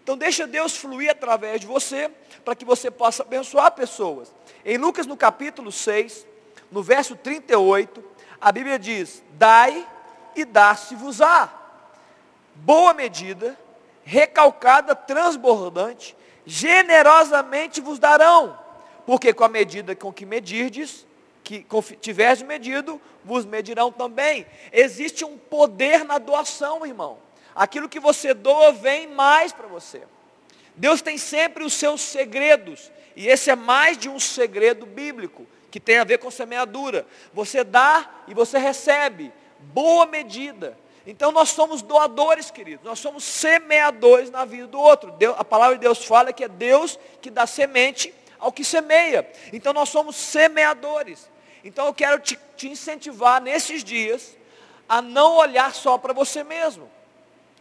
Então 0.02 0.16
deixa 0.16 0.46
Deus 0.46 0.76
fluir 0.76 1.10
através 1.10 1.60
de 1.60 1.66
você, 1.66 2.10
para 2.44 2.54
que 2.54 2.64
você 2.64 2.90
possa 2.90 3.22
abençoar 3.22 3.70
pessoas. 3.72 4.32
Em 4.64 4.78
Lucas 4.78 5.06
no 5.06 5.16
capítulo 5.16 5.70
6, 5.70 6.26
no 6.70 6.82
verso 6.82 7.14
38, 7.14 8.02
a 8.40 8.50
Bíblia 8.50 8.78
diz, 8.78 9.22
dai 9.32 9.86
e 10.34 10.44
dá-se-vos-á. 10.44 11.52
Boa 12.54 12.94
medida, 12.94 13.58
recalcada, 14.02 14.94
transbordante, 14.94 16.16
generosamente 16.46 17.80
vos 17.80 17.98
darão 17.98 18.57
porque 19.08 19.32
com 19.32 19.42
a 19.42 19.48
medida 19.48 19.96
com 19.96 20.12
que 20.12 20.26
medirdes, 20.26 21.06
que 21.42 21.64
tiveres 21.98 22.42
medido, 22.42 23.00
vos 23.24 23.46
medirão 23.46 23.90
também. 23.90 24.44
Existe 24.70 25.24
um 25.24 25.38
poder 25.38 26.04
na 26.04 26.18
doação, 26.18 26.84
irmão. 26.84 27.16
Aquilo 27.54 27.88
que 27.88 27.98
você 27.98 28.34
doa 28.34 28.70
vem 28.70 29.06
mais 29.06 29.50
para 29.50 29.66
você. 29.66 30.02
Deus 30.76 31.00
tem 31.00 31.16
sempre 31.16 31.64
os 31.64 31.72
seus 31.72 32.02
segredos. 32.02 32.92
E 33.16 33.28
esse 33.28 33.48
é 33.48 33.56
mais 33.56 33.96
de 33.96 34.10
um 34.10 34.20
segredo 34.20 34.84
bíblico, 34.84 35.46
que 35.70 35.80
tem 35.80 35.96
a 35.96 36.04
ver 36.04 36.18
com 36.18 36.30
semeadura. 36.30 37.06
Você 37.32 37.64
dá 37.64 38.24
e 38.28 38.34
você 38.34 38.58
recebe. 38.58 39.32
Boa 39.72 40.04
medida. 40.04 40.78
Então 41.06 41.32
nós 41.32 41.48
somos 41.48 41.80
doadores, 41.80 42.50
queridos. 42.50 42.84
Nós 42.84 42.98
somos 42.98 43.24
semeadores 43.24 44.30
na 44.30 44.44
vida 44.44 44.66
do 44.66 44.78
outro. 44.78 45.12
Deus, 45.12 45.34
a 45.38 45.44
palavra 45.46 45.76
de 45.76 45.80
Deus 45.80 46.04
fala 46.04 46.30
que 46.30 46.44
é 46.44 46.48
Deus 46.48 46.98
que 47.22 47.30
dá 47.30 47.46
semente 47.46 48.12
ao 48.38 48.52
que 48.52 48.64
semeia. 48.64 49.30
Então 49.52 49.72
nós 49.72 49.88
somos 49.88 50.16
semeadores. 50.16 51.30
Então 51.64 51.86
eu 51.86 51.94
quero 51.94 52.20
te, 52.20 52.38
te 52.56 52.68
incentivar 52.68 53.40
nesses 53.40 53.82
dias 53.82 54.36
a 54.88 55.02
não 55.02 55.36
olhar 55.36 55.74
só 55.74 55.98
para 55.98 56.12
você 56.12 56.42
mesmo. 56.42 56.90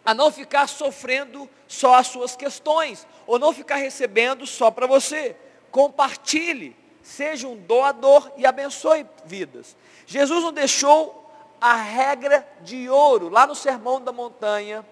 a 0.06 0.14
não 0.14 0.32
ficar 0.32 0.68
sofrendo 0.68 1.50
só 1.68 1.96
as 1.96 2.08
suas 2.08 2.34
questões, 2.34 3.06
ou 3.26 3.38
não 3.38 3.52
ficar 3.52 3.76
recebendo 3.76 4.48
só 4.48 4.72
para 4.72 4.88
você. 4.88 5.36
Compartilhe, 5.70 6.74
seja 7.04 7.46
um 7.46 7.58
doador 7.58 8.32
e 8.38 8.46
abençoe 8.46 9.06
vidas. 9.26 9.76
Jesus 10.06 10.42
não 10.42 10.54
deixou 10.54 11.30
a 11.60 11.74
regra 11.76 12.48
de 12.62 12.90
ouro, 12.90 13.28
lá 13.28 13.46
no 13.46 13.54
Sermão 13.54 14.00
da 14.00 14.14
Montanha, 14.14 14.86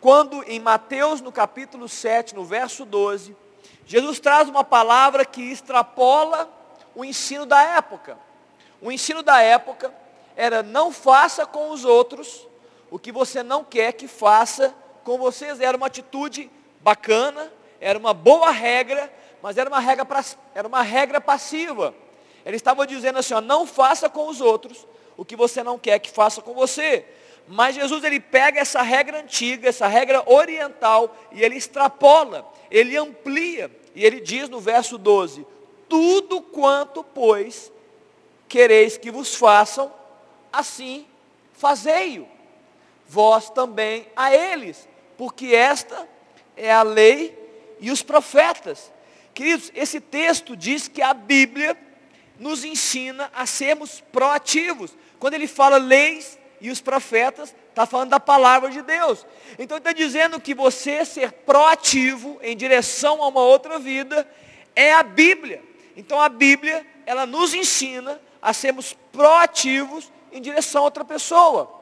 quando 0.00 0.44
em 0.44 0.60
Mateus, 0.60 1.20
no 1.20 1.32
capítulo 1.32 1.88
7, 1.88 2.34
no 2.34 2.44
verso 2.44 2.84
12, 2.84 3.36
Jesus 3.86 4.20
traz 4.20 4.48
uma 4.48 4.64
palavra 4.64 5.24
que 5.24 5.42
extrapola 5.42 6.48
o 6.94 7.04
ensino 7.04 7.46
da 7.46 7.62
época. 7.62 8.18
O 8.80 8.90
ensino 8.90 9.22
da 9.22 9.40
época 9.40 9.92
era 10.36 10.62
não 10.62 10.92
faça 10.92 11.46
com 11.46 11.70
os 11.70 11.84
outros 11.84 12.46
o 12.90 12.98
que 12.98 13.12
você 13.12 13.42
não 13.42 13.64
quer 13.64 13.92
que 13.92 14.06
faça 14.06 14.74
com 15.04 15.18
vocês. 15.18 15.60
Era 15.60 15.76
uma 15.76 15.86
atitude 15.86 16.50
bacana, 16.80 17.52
era 17.80 17.98
uma 17.98 18.12
boa 18.12 18.50
regra, 18.50 19.12
mas 19.40 19.56
era 19.56 19.68
uma 19.68 19.80
regra, 19.80 20.06
era 20.54 20.68
uma 20.68 20.82
regra 20.82 21.20
passiva. 21.20 21.94
Ele 22.44 22.56
estava 22.56 22.86
dizendo 22.86 23.18
assim, 23.18 23.34
ó, 23.34 23.40
não 23.40 23.66
faça 23.66 24.08
com 24.08 24.28
os 24.28 24.40
outros 24.40 24.86
o 25.16 25.24
que 25.24 25.36
você 25.36 25.62
não 25.62 25.78
quer 25.78 25.98
que 25.98 26.10
faça 26.10 26.42
com 26.42 26.54
você. 26.54 27.04
Mas 27.48 27.74
Jesus 27.74 28.04
ele 28.04 28.20
pega 28.20 28.60
essa 28.60 28.82
regra 28.82 29.20
antiga, 29.20 29.68
essa 29.68 29.86
regra 29.86 30.22
oriental, 30.26 31.16
e 31.32 31.42
ele 31.42 31.56
extrapola, 31.56 32.50
ele 32.70 32.96
amplia, 32.96 33.70
e 33.94 34.04
ele 34.04 34.20
diz 34.20 34.48
no 34.48 34.60
verso 34.60 34.96
12: 34.96 35.46
Tudo 35.88 36.40
quanto, 36.40 37.02
pois, 37.02 37.72
quereis 38.48 38.96
que 38.96 39.10
vos 39.10 39.34
façam, 39.34 39.92
assim 40.52 41.06
fazei-o 41.52 42.32
vós 43.12 43.50
também 43.50 44.06
a 44.16 44.34
eles, 44.34 44.88
porque 45.18 45.48
esta 45.48 46.08
é 46.56 46.72
a 46.72 46.82
lei 46.82 47.38
e 47.78 47.90
os 47.90 48.02
profetas. 48.02 48.90
Queridos, 49.34 49.70
esse 49.74 50.00
texto 50.00 50.56
diz 50.56 50.88
que 50.88 51.02
a 51.02 51.12
Bíblia 51.12 51.76
nos 52.38 52.64
ensina 52.64 53.30
a 53.34 53.44
sermos 53.44 54.00
proativos. 54.00 54.96
Quando 55.20 55.34
ele 55.34 55.46
fala 55.46 55.76
leis 55.76 56.38
e 56.62 56.70
os 56.70 56.80
profetas, 56.80 57.52
está 57.68 57.84
falando 57.84 58.10
da 58.10 58.20
palavra 58.20 58.70
de 58.70 58.80
Deus. 58.82 59.26
Então 59.58 59.78
está 59.78 59.92
dizendo 59.92 60.40
que 60.40 60.54
você 60.54 61.04
ser 61.04 61.32
proativo 61.32 62.38
em 62.40 62.56
direção 62.56 63.20
a 63.20 63.26
uma 63.26 63.40
outra 63.40 63.80
vida 63.80 64.26
é 64.76 64.94
a 64.94 65.02
Bíblia. 65.02 65.60
Então 65.96 66.20
a 66.20 66.28
Bíblia, 66.28 66.86
ela 67.04 67.26
nos 67.26 67.52
ensina 67.52 68.20
a 68.40 68.52
sermos 68.52 68.96
proativos 69.10 70.10
em 70.30 70.40
direção 70.40 70.82
a 70.82 70.84
outra 70.84 71.04
pessoa. 71.04 71.80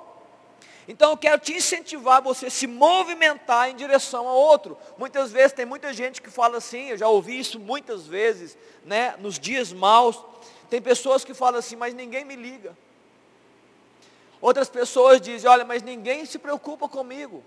Então 0.88 1.10
eu 1.10 1.16
quero 1.16 1.38
te 1.38 1.52
incentivar 1.52 2.16
a 2.16 2.20
você 2.20 2.48
se 2.48 2.66
movimentar 2.66 3.68
em 3.68 3.76
direção 3.76 4.26
a 4.26 4.32
outro. 4.32 4.78
Muitas 4.96 5.30
vezes 5.30 5.52
tem 5.52 5.66
muita 5.66 5.92
gente 5.92 6.22
que 6.22 6.30
fala 6.30 6.56
assim, 6.56 6.88
eu 6.88 6.96
já 6.96 7.06
ouvi 7.06 7.38
isso 7.38 7.60
muitas 7.60 8.06
vezes, 8.06 8.56
né, 8.84 9.14
nos 9.18 9.38
dias 9.38 9.74
maus. 9.74 10.24
Tem 10.70 10.80
pessoas 10.80 11.22
que 11.22 11.34
falam 11.34 11.58
assim, 11.58 11.76
mas 11.76 11.92
ninguém 11.92 12.24
me 12.24 12.34
liga. 12.34 12.74
Outras 14.40 14.68
pessoas 14.68 15.20
dizem, 15.20 15.50
olha, 15.50 15.64
mas 15.64 15.83
ninguém 15.83 16.24
se 16.24 16.38
preocupa 16.38 16.88
comigo. 16.88 17.44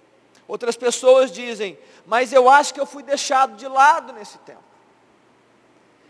Outras 0.47 0.75
pessoas 0.75 1.31
dizem, 1.31 1.77
mas 2.05 2.33
eu 2.33 2.49
acho 2.49 2.73
que 2.73 2.79
eu 2.79 2.85
fui 2.85 3.01
deixado 3.01 3.55
de 3.55 3.67
lado 3.67 4.13
nesse 4.13 4.37
tempo. 4.39 4.63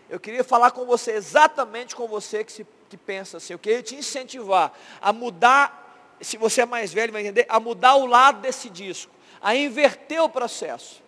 Eu 0.09 0.19
queria 0.19 0.43
falar 0.43 0.71
com 0.71 0.85
você, 0.85 1.11
exatamente 1.11 1.95
com 1.95 2.07
você 2.07 2.43
que, 2.43 2.51
se, 2.51 2.67
que 2.89 2.97
pensa 2.97 3.37
assim. 3.37 3.53
Eu 3.53 3.59
queria 3.59 3.81
te 3.81 3.95
incentivar 3.95 4.73
a 5.01 5.13
mudar 5.13 5.83
se 6.23 6.37
você 6.37 6.61
é 6.61 6.65
mais 6.65 6.93
velho, 6.93 7.11
vai 7.11 7.21
entender, 7.21 7.45
a 7.49 7.59
mudar 7.59 7.95
o 7.95 8.05
lado 8.05 8.41
desse 8.41 8.69
disco, 8.69 9.11
a 9.41 9.55
inverter 9.55 10.21
o 10.21 10.29
processo. 10.29 11.01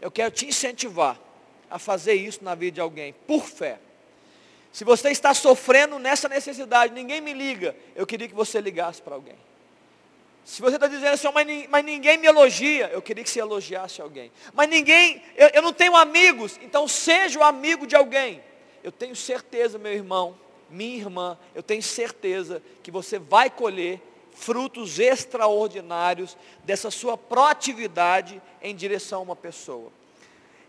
Eu 0.00 0.10
quero 0.10 0.30
te 0.30 0.46
incentivar 0.46 1.18
a 1.70 1.78
fazer 1.78 2.14
isso 2.14 2.42
na 2.42 2.54
vida 2.54 2.76
de 2.76 2.80
alguém, 2.80 3.12
por 3.26 3.44
fé. 3.44 3.78
Se 4.72 4.84
você 4.84 5.10
está 5.10 5.32
sofrendo 5.32 5.98
nessa 5.98 6.28
necessidade, 6.28 6.92
ninguém 6.92 7.20
me 7.20 7.32
liga, 7.32 7.74
eu 7.94 8.06
queria 8.06 8.28
que 8.28 8.34
você 8.34 8.60
ligasse 8.60 9.00
para 9.00 9.14
alguém. 9.14 9.36
Se 10.44 10.62
você 10.62 10.76
está 10.76 10.86
dizendo 10.86 11.12
assim, 11.12 11.28
mas, 11.34 11.68
mas, 11.68 11.84
ninguém 11.84 12.16
me 12.18 12.28
elogia, 12.28 12.88
eu 12.92 13.02
queria 13.02 13.24
que 13.24 13.30
você 13.30 13.40
elogiasse 13.40 14.00
alguém. 14.00 14.30
Mas 14.54 14.68
ninguém, 14.68 15.20
eu, 15.36 15.48
eu 15.54 15.62
não 15.62 15.72
tenho 15.72 15.96
amigos, 15.96 16.56
então 16.62 16.86
seja 16.86 17.40
o 17.40 17.42
amigo 17.42 17.84
de 17.84 17.96
alguém. 17.96 18.40
Eu 18.84 18.92
tenho 18.92 19.16
certeza, 19.16 19.76
meu 19.76 19.92
irmão, 19.92 20.38
minha 20.70 20.96
irmã, 20.96 21.36
eu 21.52 21.64
tenho 21.64 21.82
certeza 21.82 22.62
que 22.82 22.92
você 22.92 23.18
vai 23.18 23.50
colher 23.50 24.00
frutos 24.32 24.98
extraordinários 24.98 26.36
dessa 26.62 26.90
sua 26.90 27.16
proatividade 27.16 28.40
em 28.62 28.76
direção 28.76 29.20
a 29.20 29.22
uma 29.22 29.36
pessoa. 29.36 29.90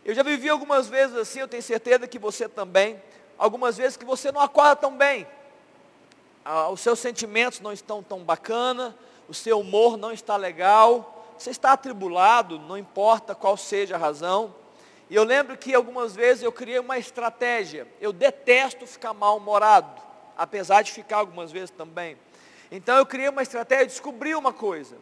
Eu 0.04 0.16
já 0.16 0.24
vivi 0.24 0.50
algumas 0.50 0.88
vezes 0.88 1.16
assim, 1.18 1.40
eu 1.40 1.48
tenho 1.48 1.62
certeza 1.62 2.08
que 2.08 2.18
você 2.18 2.48
também, 2.48 3.00
algumas 3.38 3.78
vezes 3.78 3.98
que 3.98 4.06
você 4.06 4.32
não 4.32 4.42
acorda 4.42 4.76
tão 4.76 4.98
bem, 4.98 5.28
ah, 6.44 6.70
os 6.70 6.80
seus 6.80 7.00
sentimentos 7.00 7.60
não 7.60 7.74
estão 7.74 8.02
tão 8.02 8.20
bacana, 8.20 8.96
o 9.28 9.34
seu 9.34 9.60
humor 9.60 9.98
não 9.98 10.12
está 10.12 10.38
legal, 10.38 11.26
você 11.38 11.50
está 11.50 11.74
atribulado, 11.74 12.58
não 12.60 12.78
importa 12.78 13.36
qual 13.36 13.58
seja 13.58 13.96
a 13.96 14.00
razão. 14.00 14.56
E 15.10 15.16
eu 15.16 15.24
lembro 15.24 15.58
que 15.58 15.74
algumas 15.74 16.16
vezes 16.16 16.44
eu 16.44 16.52
criei 16.52 16.80
uma 16.80 16.98
estratégia, 16.98 17.88
eu 18.02 18.12
detesto 18.12 18.88
ficar 18.88 19.14
mal-humorado, 19.14 20.02
apesar 20.38 20.82
de 20.82 20.92
ficar 20.92 21.18
algumas 21.18 21.52
vezes 21.52 21.70
também. 21.70 22.18
Então 22.72 22.98
eu 22.98 23.06
criei 23.06 23.30
uma 23.30 23.42
estratégia 23.42 23.84
e 23.84 23.88
descobri 23.88 24.36
uma 24.36 24.52
coisa. 24.52 24.98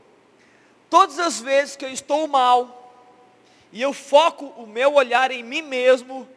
Todas 0.90 1.18
as 1.18 1.40
vezes 1.40 1.76
que 1.76 1.86
eu 1.86 1.90
estou 1.90 2.28
mal, 2.28 2.94
e 3.72 3.82
eu 3.82 3.94
foco 3.94 4.46
o 4.58 4.68
meu 4.68 4.94
olhar 4.94 5.32
em 5.32 5.44
mim 5.44 5.62
mesmo, 5.62 6.28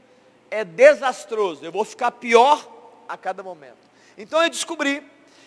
é 0.50 0.64
desastroso. 0.64 1.64
Eu 1.64 1.72
vou 1.72 1.84
ficar 1.84 2.10
pior 2.12 2.66
a 3.08 3.16
cada 3.16 3.42
momento. 3.42 3.78
Então 4.16 4.42
eu 4.42 4.50
descobri 4.50 5.02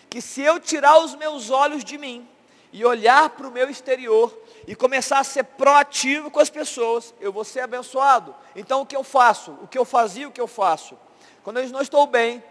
que 0.08 0.20
se 0.20 0.42
eu 0.42 0.60
tirar 0.60 0.98
os 0.98 1.14
meus 1.14 1.50
olhos 1.50 1.84
de 1.84 1.96
mim 1.96 2.28
e 2.72 2.84
olhar 2.84 3.30
para 3.30 3.46
o 3.46 3.50
meu 3.50 3.68
exterior 3.68 4.36
e 4.66 4.74
começar 4.74 5.18
a 5.18 5.24
ser 5.24 5.44
proativo 5.44 6.30
com 6.30 6.40
as 6.40 6.50
pessoas, 6.50 7.14
eu 7.20 7.32
vou 7.32 7.44
ser 7.44 7.60
abençoado. 7.60 8.34
Então 8.56 8.80
o 8.80 8.86
que 8.86 8.96
eu 8.96 9.04
faço? 9.04 9.52
O 9.62 9.68
que 9.68 9.78
eu 9.78 9.84
fazia, 9.84 10.28
o 10.28 10.32
que 10.32 10.40
eu 10.40 10.46
faço? 10.46 10.98
Quando 11.42 11.58
eu 11.58 11.68
não 11.68 11.82
estou 11.82 12.06
bem, 12.06 12.42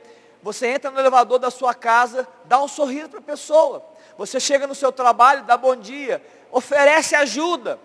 você 0.43 0.67
entra 0.67 0.91
no 0.91 0.99
elevador 0.99 1.39
da 1.39 1.51
sua 1.51 1.73
casa, 1.73 2.27
dá 2.45 2.61
um 2.61 2.67
sorriso 2.67 3.09
para 3.09 3.19
a 3.19 3.23
pessoa. 3.23 3.83
Você 4.17 4.39
chega 4.39 4.67
no 4.67 4.75
seu 4.75 4.91
trabalho, 4.91 5.43
dá 5.43 5.55
bom 5.55 5.75
dia, 5.75 6.23
oferece 6.51 7.15
ajuda. 7.15 7.79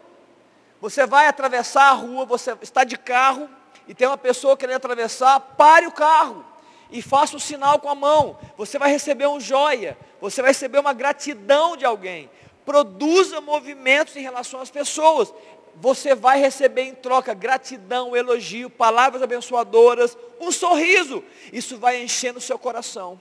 Você 0.81 1.07
vai 1.07 1.27
atravessar 1.27 1.89
a 1.89 1.93
rua, 1.93 2.25
você 2.25 2.57
está 2.61 2.85
de 2.85 2.97
carro 2.97 3.49
e 3.87 3.95
tem 3.95 4.07
uma 4.07 4.19
pessoa 4.19 4.57
querendo 4.57 4.77
atravessar, 4.77 5.39
pare 5.39 5.87
o 5.87 5.93
carro 5.93 6.45
e 6.91 7.03
faça 7.03 7.37
o 7.37 7.41
sinal 7.41 7.79
com 7.79 7.89
a 7.89 7.95
mão. 7.95 8.39
Você 8.57 8.79
vai 8.79 8.91
receber 8.91 9.27
um 9.27 9.41
joia, 9.41 9.97
você 10.21 10.41
vai 10.43 10.51
receber 10.51 10.79
uma 10.79 10.93
gratidão 10.93 11.77
de 11.77 11.85
alguém. 11.85 12.31
Produza 12.65 13.41
movimentos 13.41 14.17
em 14.17 14.23
relação 14.23 14.61
às 14.61 14.71
pessoas 14.71 15.33
você 15.81 16.15
vai 16.15 16.41
receber 16.41 16.83
em 16.83 16.95
troca 16.95 17.35
gratidão, 17.35 18.17
elogio, 18.17 18.71
palavras 18.71 19.23
abençoadoras, 19.23 20.17
um 20.41 20.51
sorriso. 20.51 21.23
Isso 21.53 21.79
vai 21.79 22.03
enchendo 22.03 22.39
o 22.39 22.43
seu 22.43 22.59
coração. 22.59 23.21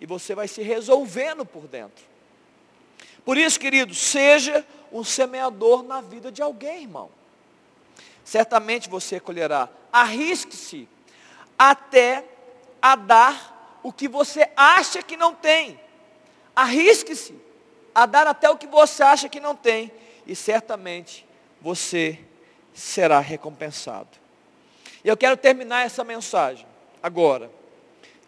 E 0.00 0.06
você 0.06 0.34
vai 0.34 0.46
se 0.46 0.62
resolvendo 0.62 1.44
por 1.44 1.66
dentro. 1.66 2.04
Por 3.24 3.36
isso, 3.36 3.58
querido, 3.58 3.94
seja 3.94 4.64
um 4.92 5.02
semeador 5.02 5.82
na 5.82 6.00
vida 6.00 6.30
de 6.30 6.40
alguém, 6.40 6.82
irmão. 6.82 7.10
Certamente 8.24 8.88
você 8.88 9.18
colherá. 9.18 9.68
Arrisque-se 9.92 10.88
até 11.58 12.24
a 12.80 12.94
dar 12.94 13.80
o 13.82 13.92
que 13.92 14.08
você 14.08 14.48
acha 14.56 15.02
que 15.02 15.16
não 15.16 15.34
tem. 15.34 15.80
Arrisque-se 16.54 17.34
a 17.94 18.06
dar 18.06 18.26
até 18.26 18.48
o 18.50 18.56
que 18.56 18.66
você 18.66 19.02
acha 19.02 19.28
que 19.28 19.40
não 19.40 19.54
tem. 19.54 19.90
E 20.26 20.34
certamente 20.36 21.26
você 21.60 22.18
será 22.72 23.18
recompensado. 23.20 24.08
E 25.04 25.08
eu 25.08 25.16
quero 25.16 25.36
terminar 25.36 25.86
essa 25.86 26.04
mensagem 26.04 26.66
agora, 27.02 27.50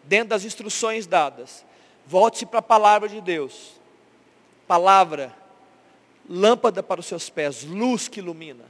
dentro 0.03 0.29
das 0.29 0.43
instruções 0.43 1.05
dadas. 1.05 1.65
Volte-se 2.05 2.45
para 2.45 2.59
a 2.59 2.63
palavra 2.63 3.07
de 3.07 3.21
Deus. 3.21 3.79
Palavra, 4.67 5.35
lâmpada 6.27 6.81
para 6.81 6.99
os 6.99 7.05
seus 7.05 7.29
pés, 7.29 7.63
luz 7.63 8.07
que 8.07 8.19
ilumina. 8.19 8.65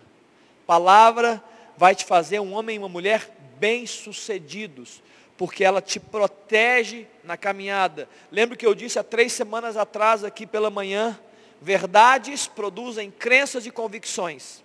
Palavra 0.65 1.43
vai 1.77 1.95
te 1.95 2.05
fazer 2.05 2.39
um 2.39 2.53
homem 2.53 2.75
e 2.75 2.79
uma 2.79 2.89
mulher 2.89 3.29
bem-sucedidos, 3.59 5.01
porque 5.37 5.63
ela 5.63 5.81
te 5.81 5.99
protege 5.99 7.07
na 7.23 7.37
caminhada. 7.37 8.07
Lembra 8.31 8.55
que 8.55 8.65
eu 8.65 8.75
disse 8.75 8.99
há 8.99 9.03
três 9.03 9.33
semanas 9.33 9.77
atrás, 9.77 10.23
aqui 10.23 10.45
pela 10.45 10.69
manhã, 10.69 11.19
Verdades 11.63 12.47
produzem 12.47 13.11
crenças 13.11 13.67
e 13.67 13.71
convicções. 13.71 14.63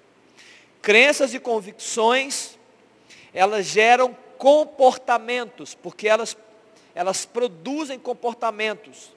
Crenças 0.80 1.34
e 1.34 1.38
convicções, 1.38 2.58
elas 3.34 3.66
geram 3.66 4.16
comportamentos, 4.38 5.74
porque 5.74 6.08
elas, 6.08 6.34
elas 6.94 7.26
produzem 7.26 7.98
comportamentos. 7.98 9.12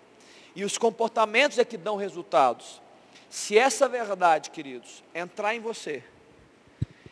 E 0.54 0.66
os 0.66 0.78
comportamentos 0.78 1.58
é 1.58 1.64
que 1.64 1.78
dão 1.78 1.96
resultados. 1.96 2.82
Se 3.30 3.58
essa 3.58 3.88
verdade, 3.88 4.50
queridos, 4.50 5.02
entrar 5.16 5.56
em 5.56 5.62
você, 5.62 6.04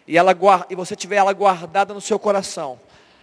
e, 0.07 0.17
ela, 0.17 0.35
e 0.69 0.75
você 0.75 0.95
tiver 0.95 1.17
ela 1.17 1.33
guardada 1.33 1.93
no 1.93 1.99
seu 1.99 2.17
coração, 2.17 2.79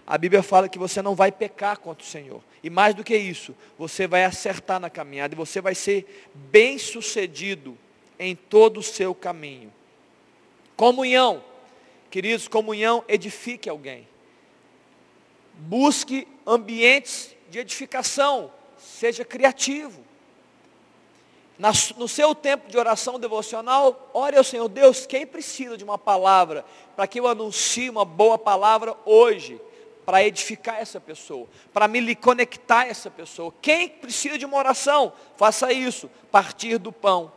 a 0.07 0.19
Bíblia 0.19 0.43
fala 0.43 0.69
que 0.69 0.79
você 0.79 1.01
não 1.01 1.15
vai 1.15 1.33
pecar 1.33 1.79
contra 1.79 2.05
o 2.05 2.07
Senhor. 2.07 2.43
E 2.63 2.69
mais 2.69 2.95
do 2.95 3.03
que 3.03 3.17
isso, 3.17 3.55
você 3.79 4.07
vai 4.07 4.25
acertar 4.25 4.79
na 4.79 4.91
caminhada 4.91 5.35
e 5.35 5.37
você 5.37 5.61
vai 5.61 5.75
ser 5.75 6.29
bem 6.35 6.77
sucedido 6.77 7.79
em 8.19 8.37
todo 8.37 8.79
o 8.79 8.83
seu 8.83 9.15
caminho. 9.15 9.73
Comunhão. 10.77 11.43
Queridos, 12.11 12.47
comunhão 12.47 13.03
edifique 13.09 13.69
alguém. 13.69 14.07
Busque 15.55 16.29
ambientes 16.47 17.35
de 17.49 17.61
edificação. 17.61 18.53
Seja 18.77 19.25
criativo. 19.25 20.04
No 21.59 22.09
seu 22.09 22.35
tempo 22.35 22.69
de 22.69 22.77
oração 22.77 23.19
devocional, 23.19 24.11
ore 24.13 24.37
ao 24.37 24.45
Senhor 24.45 24.69
Deus, 24.69 25.07
quem 25.07 25.27
precisa 25.27 25.77
de 25.77 25.85
uma 25.85 25.97
palavra, 25.97 26.65
para 26.97 27.07
que 27.07 27.21
eu 27.21 27.29
anuncie 27.29 27.89
uma 27.89 28.05
boa 28.05 28.37
palavra 28.37 28.97
hoje, 29.05 29.61
para 30.05 30.23
edificar 30.25 30.77
essa 30.77 31.01
pessoa, 31.01 31.47
para 31.73 31.89
me 31.89 32.15
conectar 32.15 32.87
essa 32.87 33.11
pessoa. 33.11 33.55
Quem 33.63 33.89
precisa 33.89 34.37
de 34.37 34.45
uma 34.45 34.59
oração, 34.59 35.13
faça 35.37 35.73
isso, 35.73 36.11
partir 36.31 36.77
do 36.79 36.93
pão, 36.93 37.33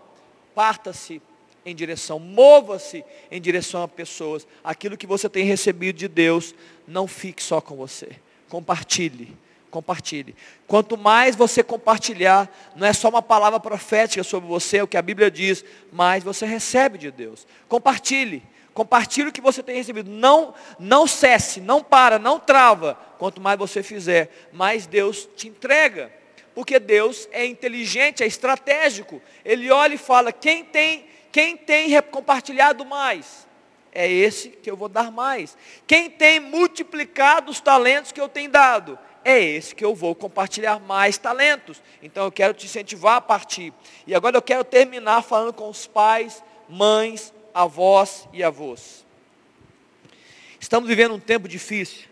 parta-se 0.54 1.22
em 1.66 1.76
direção, 1.76 2.20
mova-se 2.20 3.06
em 3.30 3.40
direção 3.40 3.84
a 3.84 3.88
pessoas. 3.88 4.48
Aquilo 4.64 4.98
que 4.98 5.08
você 5.08 5.30
tem 5.30 5.46
recebido 5.46 5.98
de 5.98 6.08
Deus, 6.08 6.56
não 6.88 7.08
fique 7.08 7.42
só 7.44 7.62
com 7.62 7.76
você. 7.76 8.10
Compartilhe, 8.50 9.38
compartilhe. 9.70 10.36
Quanto 10.68 10.98
mais 10.98 11.36
você 11.36 11.64
compartilhar, 11.64 12.50
não 12.76 12.88
é 12.88 12.94
só 12.94 13.10
uma 13.10 13.22
palavra 13.22 13.60
profética 13.60 14.24
sobre 14.24 14.48
você, 14.48 14.78
é 14.78 14.84
o 14.84 14.88
que 14.88 14.98
a 14.98 15.02
Bíblia 15.02 15.30
diz, 15.30 15.64
mais 15.92 16.24
você 16.24 16.46
recebe 16.46 16.98
de 16.98 17.12
Deus. 17.12 17.46
Compartilhe. 17.68 18.44
Compartilhe 18.74 19.30
o 19.30 19.32
que 19.32 19.42
você 19.42 19.64
tem 19.64 19.76
recebido. 19.76 20.12
Não, 20.12 20.54
não 20.80 21.08
cesse, 21.08 21.60
não 21.60 21.84
para, 21.84 22.20
não 22.20 22.40
trava. 22.40 22.94
Quanto 23.18 23.42
mais 23.42 23.58
você 23.58 23.82
fizer, 23.82 24.30
mais 24.54 24.86
Deus 24.86 25.28
te 25.36 25.48
entrega. 25.48 26.12
Porque 26.54 26.80
Deus 26.80 27.28
é 27.32 27.46
inteligente, 27.46 28.24
é 28.24 28.28
estratégico. 28.28 29.22
Ele 29.44 29.72
olha 29.72 29.96
e 29.96 29.98
fala: 29.98 30.32
quem 30.32 30.64
tem 30.64 31.08
quem 31.32 31.58
tem 31.58 32.02
compartilhado 32.02 32.86
mais? 32.86 33.48
É 33.92 34.12
esse 34.12 34.50
que 34.50 34.70
eu 34.70 34.78
vou 34.78 34.90
dar 34.90 35.12
mais. 35.12 35.58
Quem 35.86 36.10
tem 36.10 36.40
multiplicado 36.40 37.52
os 37.52 37.60
talentos 37.60 38.12
que 38.12 38.22
eu 38.22 38.30
tenho 38.30 38.50
dado? 38.50 38.98
É 39.28 39.44
esse 39.44 39.76
que 39.76 39.84
eu 39.84 39.94
vou 39.94 40.16
compartilhar 40.16 40.80
mais 40.80 41.18
talentos. 41.18 41.84
Então 42.02 42.24
eu 42.24 42.32
quero 42.32 42.54
te 42.54 42.66
incentivar 42.66 43.18
a 43.18 43.22
partir. 43.22 43.74
E 44.08 44.16
agora 44.16 44.38
eu 44.38 44.42
quero 44.42 44.64
terminar 44.64 45.22
falando 45.22 45.52
com 45.52 45.70
os 45.70 45.86
pais, 45.86 46.42
mães, 46.70 47.34
avós 47.54 48.26
e 48.32 48.42
avós. 48.42 49.06
Estamos 50.58 50.88
vivendo 50.88 51.14
um 51.14 51.20
tempo 51.20 51.46
difícil, 51.46 52.06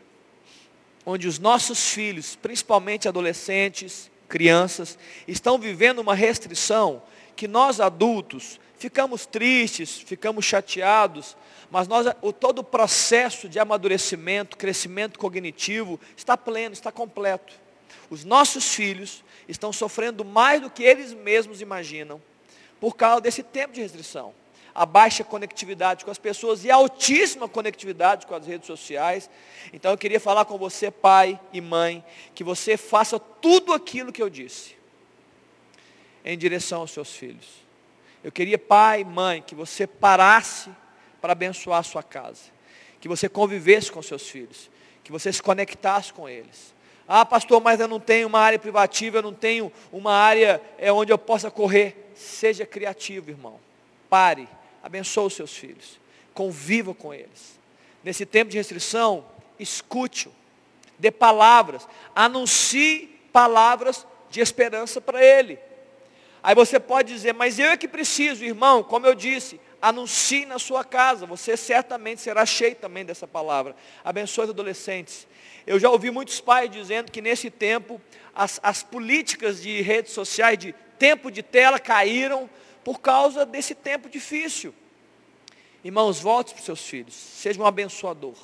onde 1.05 1.25
os 1.25 1.39
nossos 1.39 1.89
filhos, 1.89 2.35
principalmente 2.35 3.07
adolescentes, 3.07 4.11
crianças, 4.27 4.99
estão 5.25 5.57
vivendo 5.57 5.99
uma 5.99 6.15
restrição 6.15 7.01
que 7.33 7.47
nós 7.47 7.79
adultos 7.79 8.59
ficamos 8.85 9.25
tristes, 9.25 9.97
ficamos 9.97 10.45
chateados, 10.45 11.35
mas 11.71 11.87
nós, 11.87 12.05
o, 12.21 12.31
todo 12.31 12.59
o 12.59 12.63
processo 12.63 13.49
de 13.49 13.57
amadurecimento, 13.57 14.55
crescimento 14.55 15.17
cognitivo 15.17 15.99
está 16.15 16.37
pleno, 16.37 16.73
está 16.73 16.91
completo. 16.91 17.51
Os 18.11 18.23
nossos 18.23 18.75
filhos 18.75 19.23
estão 19.47 19.73
sofrendo 19.73 20.23
mais 20.23 20.61
do 20.61 20.69
que 20.69 20.83
eles 20.83 21.15
mesmos 21.15 21.61
imaginam, 21.61 22.21
por 22.79 22.95
causa 22.95 23.21
desse 23.21 23.41
tempo 23.41 23.73
de 23.73 23.81
restrição. 23.81 24.35
A 24.75 24.85
baixa 24.85 25.23
conectividade 25.23 26.05
com 26.05 26.11
as 26.11 26.19
pessoas 26.19 26.63
e 26.63 26.69
a 26.69 26.75
altíssima 26.75 27.49
conectividade 27.49 28.27
com 28.27 28.35
as 28.35 28.45
redes 28.45 28.67
sociais. 28.67 29.27
Então 29.73 29.89
eu 29.89 29.97
queria 29.97 30.19
falar 30.19 30.45
com 30.45 30.59
você, 30.59 30.91
pai 30.91 31.39
e 31.51 31.59
mãe, 31.59 32.05
que 32.35 32.43
você 32.43 32.77
faça 32.77 33.17
tudo 33.17 33.73
aquilo 33.73 34.13
que 34.13 34.21
eu 34.21 34.29
disse 34.29 34.75
em 36.23 36.37
direção 36.37 36.81
aos 36.81 36.91
seus 36.91 37.09
filhos 37.09 37.64
eu 38.25 38.31
queria, 38.31 38.57
pai, 38.57 39.03
mãe, 39.03 39.39
que 39.39 39.53
você 39.53 39.85
parasse 39.85 40.71
para 41.21 41.33
abençoar 41.33 41.81
a 41.81 41.83
sua 41.83 42.01
casa. 42.01 42.45
Que 42.99 43.07
você 43.07 43.29
convivesse 43.29 43.91
com 43.91 44.01
seus 44.01 44.27
filhos. 44.27 44.67
Que 45.03 45.11
você 45.11 45.31
se 45.31 45.43
conectasse 45.43 46.11
com 46.11 46.27
eles. 46.27 46.73
Ah, 47.07 47.23
pastor, 47.23 47.61
mas 47.61 47.79
eu 47.79 47.87
não 47.87 47.99
tenho 47.99 48.27
uma 48.27 48.39
área 48.39 48.57
privativa, 48.57 49.19
eu 49.19 49.21
não 49.21 49.31
tenho 49.31 49.71
uma 49.91 50.11
área 50.11 50.59
é, 50.79 50.91
onde 50.91 51.13
eu 51.13 51.19
possa 51.19 51.51
correr. 51.51 52.09
Seja 52.15 52.65
criativo, 52.65 53.29
irmão. 53.29 53.59
Pare, 54.09 54.49
abençoe 54.81 55.27
os 55.27 55.35
seus 55.35 55.55
filhos. 55.55 55.99
Conviva 56.33 56.95
com 56.95 57.13
eles. 57.13 57.59
Nesse 58.03 58.25
tempo 58.25 58.49
de 58.49 58.57
restrição, 58.57 59.23
escute-o. 59.59 60.31
Dê 60.97 61.11
palavras. 61.11 61.87
Anuncie 62.15 63.19
palavras 63.31 64.03
de 64.31 64.41
esperança 64.41 64.99
para 64.99 65.23
ele. 65.23 65.59
Aí 66.45 66.53
você 66.53 66.79
pode 66.79 67.11
dizer, 67.11 67.33
mas 67.33 67.57
eu 67.57 67.71
é 67.71 67.75
que 67.75 67.87
preciso, 67.87 68.45
irmão, 68.45 68.83
como 68.83 69.07
eu 69.07 69.15
disse, 69.15 69.59
anuncie 69.81 70.45
na 70.45 70.59
sua 70.59 70.83
casa, 70.83 71.25
você 71.25 71.57
certamente 71.57 72.21
será 72.21 72.45
cheio 72.45 72.75
também 72.75 73.03
dessa 73.03 73.25
palavra. 73.25 73.75
Abençoe 74.03 74.43
os 74.43 74.51
adolescentes. 74.51 75.25
Eu 75.65 75.79
já 75.79 75.89
ouvi 75.89 76.11
muitos 76.11 76.39
pais 76.39 76.69
dizendo 76.69 77.11
que 77.11 77.19
nesse 77.19 77.49
tempo 77.49 77.99
as, 78.35 78.59
as 78.61 78.83
políticas 78.83 79.59
de 79.59 79.81
redes 79.81 80.13
sociais, 80.13 80.59
de 80.59 80.75
tempo 80.99 81.31
de 81.31 81.41
tela, 81.41 81.79
caíram 81.79 82.47
por 82.83 83.01
causa 83.01 83.43
desse 83.43 83.73
tempo 83.73 84.07
difícil. 84.07 84.71
Irmãos, 85.83 86.19
volte 86.19 86.53
para 86.53 86.59
os 86.59 86.65
seus 86.65 86.81
filhos, 86.85 87.15
seja 87.15 87.59
um 87.59 87.65
abençoador. 87.65 88.35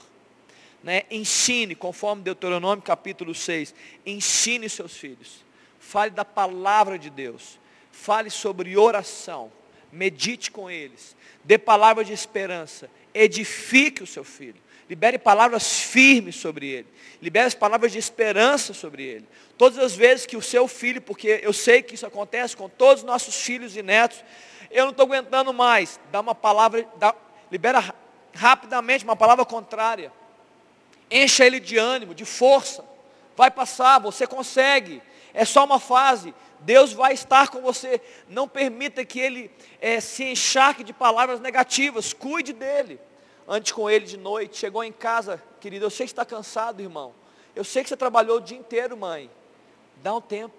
Né? 0.84 1.04
Ensine, 1.12 1.76
conforme 1.76 2.24
Deuteronômio 2.24 2.82
capítulo 2.82 3.36
6, 3.36 3.76
ensine 4.04 4.68
seus 4.68 4.98
filhos. 4.98 5.46
Fale 5.80 6.10
da 6.10 6.26
palavra 6.26 6.98
de 6.98 7.12
Deus 7.12 7.61
fale 7.92 8.30
sobre 8.30 8.78
oração, 8.78 9.52
medite 9.92 10.52
com 10.52 10.70
eles, 10.70 11.16
dê 11.44 11.58
palavras 11.58 12.08
de 12.08 12.14
esperança, 12.14 12.90
edifique 13.14 14.02
o 14.04 14.08
seu 14.08 14.24
filho, 14.24 14.62
libere 14.90 15.18
palavras 15.18 15.80
firmes 15.80 16.36
sobre 16.36 16.68
ele, 16.68 16.88
libere 17.22 17.48
as 17.48 17.54
palavras 17.54 17.92
de 17.92 17.98
esperança 17.98 18.74
sobre 18.74 19.04
ele. 19.04 19.28
Todas 19.58 19.80
as 19.80 19.96
vezes 19.96 20.26
que 20.26 20.36
o 20.36 20.42
seu 20.42 20.68
filho, 20.68 21.02
porque 21.02 21.40
eu 21.44 21.54
sei 21.54 21.82
que 21.82 21.96
isso 21.96 22.06
acontece 22.06 22.58
com 22.58 22.68
todos 22.68 23.04
os 23.04 23.08
nossos 23.08 23.36
filhos 23.36 23.76
e 23.76 23.82
netos, 23.82 24.24
eu 24.70 24.86
não 24.86 24.92
estou 24.92 25.06
aguentando 25.06 25.54
mais, 25.54 26.00
dá 26.12 26.20
uma 26.20 26.36
palavra, 26.36 26.88
dá, 26.98 27.14
libera 27.52 27.94
rapidamente 28.34 29.04
uma 29.04 29.16
palavra 29.16 29.46
contrária, 29.46 30.12
encha 31.10 31.46
ele 31.46 31.60
de 31.60 31.78
ânimo, 31.78 32.16
de 32.16 32.26
força, 32.26 32.84
vai 33.36 33.52
passar, 33.52 34.00
você 34.00 34.26
consegue, 34.26 35.02
é 35.34 35.46
só 35.46 35.64
uma 35.66 35.80
fase, 35.80 36.34
Deus 36.62 36.94
vai 36.94 37.14
estar 37.14 37.50
com 37.50 37.62
você. 37.62 38.02
Não 38.30 38.48
permita 38.48 39.04
que 39.04 39.20
ele 39.20 39.52
é, 39.80 40.00
se 40.00 40.24
encharque 40.24 40.84
de 40.84 40.94
palavras 40.94 41.40
negativas. 41.40 42.14
Cuide 42.14 42.54
dele. 42.54 43.00
Antes 43.48 43.72
com 43.72 43.90
ele 43.90 44.06
de 44.06 44.18
noite, 44.18 44.58
chegou 44.58 44.84
em 44.84 44.92
casa, 44.92 45.42
querido, 45.60 45.86
eu 45.86 45.90
sei 45.90 46.06
que 46.06 46.12
está 46.12 46.24
cansado, 46.24 46.82
irmão. 46.82 47.14
Eu 47.56 47.64
sei 47.64 47.84
que 47.84 47.90
você 47.90 47.98
trabalhou 47.98 48.38
o 48.38 48.42
dia 48.42 48.58
inteiro, 48.58 48.96
mãe. 48.96 49.30
Dá 50.02 50.16
um 50.16 50.22
tempo. 50.22 50.56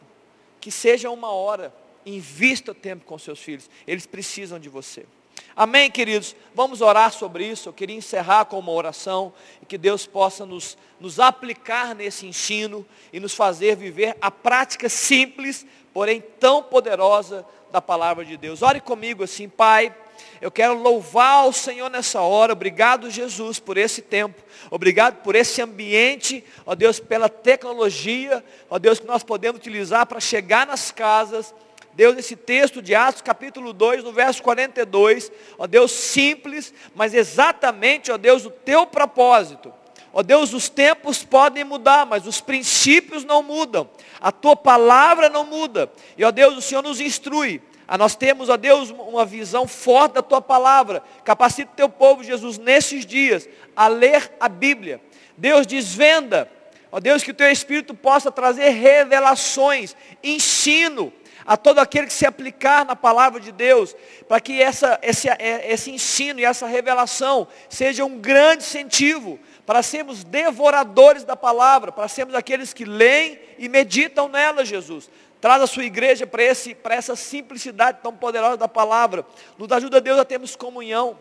Que 0.60 0.70
seja 0.70 1.10
uma 1.10 1.30
hora. 1.30 1.74
Invista 2.04 2.74
tempo 2.74 3.04
com 3.04 3.18
seus 3.18 3.38
filhos. 3.38 3.70
Eles 3.86 4.06
precisam 4.06 4.58
de 4.58 4.68
você. 4.68 5.06
Amém, 5.54 5.90
queridos? 5.90 6.34
Vamos 6.54 6.80
orar 6.80 7.12
sobre 7.12 7.46
isso. 7.46 7.68
Eu 7.68 7.72
queria 7.74 7.96
encerrar 7.96 8.46
com 8.46 8.58
uma 8.58 8.72
oração 8.72 9.32
e 9.60 9.66
que 9.66 9.76
Deus 9.76 10.06
possa 10.06 10.46
nos, 10.46 10.78
nos 10.98 11.20
aplicar 11.20 11.94
nesse 11.94 12.26
ensino 12.26 12.86
e 13.12 13.20
nos 13.20 13.34
fazer 13.34 13.76
viver 13.76 14.16
a 14.20 14.30
prática 14.30 14.88
simples, 14.88 15.66
porém 15.92 16.22
tão 16.40 16.62
poderosa 16.62 17.44
da 17.70 17.82
palavra 17.82 18.24
de 18.24 18.36
Deus. 18.38 18.62
Ore 18.62 18.80
comigo 18.80 19.22
assim, 19.22 19.46
Pai. 19.46 19.94
Eu 20.40 20.50
quero 20.50 20.74
louvar 20.74 21.46
o 21.46 21.52
Senhor 21.52 21.90
nessa 21.90 22.20
hora. 22.22 22.54
Obrigado, 22.54 23.10
Jesus, 23.10 23.58
por 23.58 23.76
esse 23.76 24.00
tempo. 24.00 24.42
Obrigado 24.70 25.22
por 25.22 25.34
esse 25.34 25.60
ambiente. 25.60 26.42
Ó 26.64 26.74
Deus, 26.74 26.98
pela 26.98 27.28
tecnologia. 27.28 28.42
Ó 28.70 28.78
Deus, 28.78 28.98
que 28.98 29.06
nós 29.06 29.22
podemos 29.22 29.60
utilizar 29.60 30.06
para 30.06 30.20
chegar 30.20 30.66
nas 30.66 30.90
casas 30.90 31.54
Deus, 31.94 32.16
esse 32.16 32.34
texto 32.34 32.80
de 32.80 32.94
Atos, 32.94 33.20
capítulo 33.20 33.72
2, 33.72 34.02
no 34.02 34.12
verso 34.12 34.42
42, 34.42 35.30
ó 35.58 35.66
Deus, 35.66 35.92
simples, 35.92 36.72
mas 36.94 37.12
exatamente, 37.12 38.10
ó 38.10 38.16
Deus, 38.16 38.46
o 38.46 38.50
teu 38.50 38.86
propósito. 38.86 39.72
Ó 40.12 40.22
Deus, 40.22 40.52
os 40.52 40.68
tempos 40.68 41.24
podem 41.24 41.64
mudar, 41.64 42.04
mas 42.04 42.26
os 42.26 42.40
princípios 42.40 43.24
não 43.24 43.42
mudam. 43.42 43.88
A 44.20 44.30
tua 44.30 44.54
palavra 44.54 45.30
não 45.30 45.44
muda. 45.44 45.90
E 46.18 46.24
ó 46.24 46.30
Deus, 46.30 46.56
o 46.56 46.60
Senhor 46.60 46.82
nos 46.82 47.00
instrui. 47.00 47.62
A 47.88 47.96
nós 47.96 48.14
temos, 48.14 48.48
ó 48.48 48.56
Deus, 48.56 48.90
uma 48.90 49.24
visão 49.24 49.66
forte 49.66 50.14
da 50.14 50.22
tua 50.22 50.40
palavra. 50.40 51.02
Capacita 51.24 51.72
o 51.72 51.76
teu 51.76 51.88
povo, 51.88 52.22
Jesus, 52.22 52.58
nesses 52.58 53.06
dias, 53.06 53.48
a 53.74 53.88
ler 53.88 54.32
a 54.38 54.48
Bíblia. 54.48 55.00
Deus 55.36 55.66
desvenda. 55.66 56.50
Ó 56.90 57.00
Deus, 57.00 57.22
que 57.22 57.30
o 57.30 57.34
teu 57.34 57.50
Espírito 57.50 57.94
possa 57.94 58.30
trazer 58.30 58.68
revelações, 58.68 59.96
ensino, 60.22 61.10
a 61.46 61.56
todo 61.56 61.78
aquele 61.78 62.06
que 62.06 62.12
se 62.12 62.26
aplicar 62.26 62.84
na 62.84 62.96
palavra 62.96 63.40
de 63.40 63.52
Deus, 63.52 63.94
para 64.28 64.40
que 64.40 64.60
essa, 64.60 64.98
esse, 65.02 65.28
é, 65.28 65.72
esse 65.72 65.90
ensino 65.90 66.40
e 66.40 66.44
essa 66.44 66.66
revelação 66.66 67.48
seja 67.68 68.04
um 68.04 68.18
grande 68.18 68.64
incentivo 68.64 69.38
para 69.66 69.82
sermos 69.82 70.24
devoradores 70.24 71.24
da 71.24 71.36
palavra, 71.36 71.92
para 71.92 72.08
sermos 72.08 72.34
aqueles 72.34 72.72
que 72.72 72.84
leem 72.84 73.38
e 73.58 73.68
meditam 73.68 74.28
nela, 74.28 74.64
Jesus. 74.64 75.08
Traz 75.40 75.62
a 75.62 75.66
sua 75.66 75.84
igreja 75.84 76.26
para, 76.26 76.42
esse, 76.42 76.74
para 76.74 76.94
essa 76.94 77.16
simplicidade 77.16 77.98
tão 78.02 78.14
poderosa 78.14 78.56
da 78.56 78.68
palavra. 78.68 79.26
Nos 79.58 79.70
ajuda, 79.72 80.00
Deus, 80.00 80.18
a 80.18 80.24
termos 80.24 80.54
comunhão, 80.54 81.18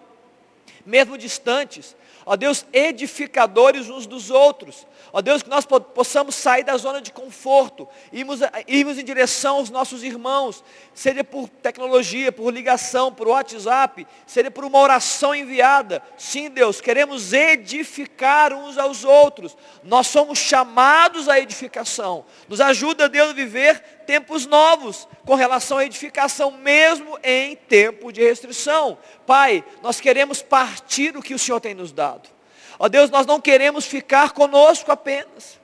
mesmo 0.85 1.17
distantes, 1.17 1.95
Ó 2.31 2.37
Deus, 2.37 2.65
edificadores 2.71 3.89
uns 3.89 4.07
dos 4.07 4.29
outros. 4.29 4.87
Ó 5.11 5.21
Deus, 5.21 5.43
que 5.43 5.49
nós 5.49 5.65
possamos 5.65 6.33
sair 6.33 6.63
da 6.63 6.77
zona 6.77 7.01
de 7.01 7.11
conforto, 7.11 7.85
irmos, 8.09 8.39
irmos 8.69 8.97
em 8.97 9.03
direção 9.03 9.57
aos 9.57 9.69
nossos 9.69 10.01
irmãos, 10.01 10.63
seja 10.93 11.25
por 11.25 11.49
tecnologia, 11.49 12.31
por 12.31 12.49
ligação, 12.53 13.13
por 13.13 13.27
WhatsApp, 13.27 14.07
seja 14.25 14.49
por 14.49 14.63
uma 14.63 14.79
oração 14.79 15.35
enviada. 15.35 16.01
Sim, 16.17 16.49
Deus, 16.49 16.79
queremos 16.79 17.33
edificar 17.33 18.53
uns 18.53 18.77
aos 18.77 19.03
outros. 19.03 19.57
Nós 19.83 20.07
somos 20.07 20.39
chamados 20.39 21.27
à 21.27 21.37
edificação. 21.37 22.23
Nos 22.47 22.61
ajuda, 22.61 23.09
Deus, 23.09 23.31
a 23.31 23.33
viver 23.33 24.00
tempos 24.05 24.45
novos 24.45 25.07
com 25.25 25.35
relação 25.35 25.77
à 25.77 25.85
edificação, 25.85 26.51
mesmo 26.51 27.17
em 27.23 27.55
tempo 27.55 28.11
de 28.11 28.21
restrição. 28.21 28.97
Pai, 29.25 29.63
nós 29.81 30.01
queremos 30.01 30.41
partir 30.41 31.11
do 31.11 31.21
que 31.21 31.33
o 31.33 31.39
Senhor 31.39 31.59
tem 31.59 31.73
nos 31.73 31.91
dado. 31.91 32.29
Ó 32.79 32.89
Deus, 32.89 33.09
nós 33.11 33.27
não 33.27 33.39
queremos 33.39 33.85
ficar 33.85 34.31
conosco 34.31 34.91
apenas. 34.91 35.60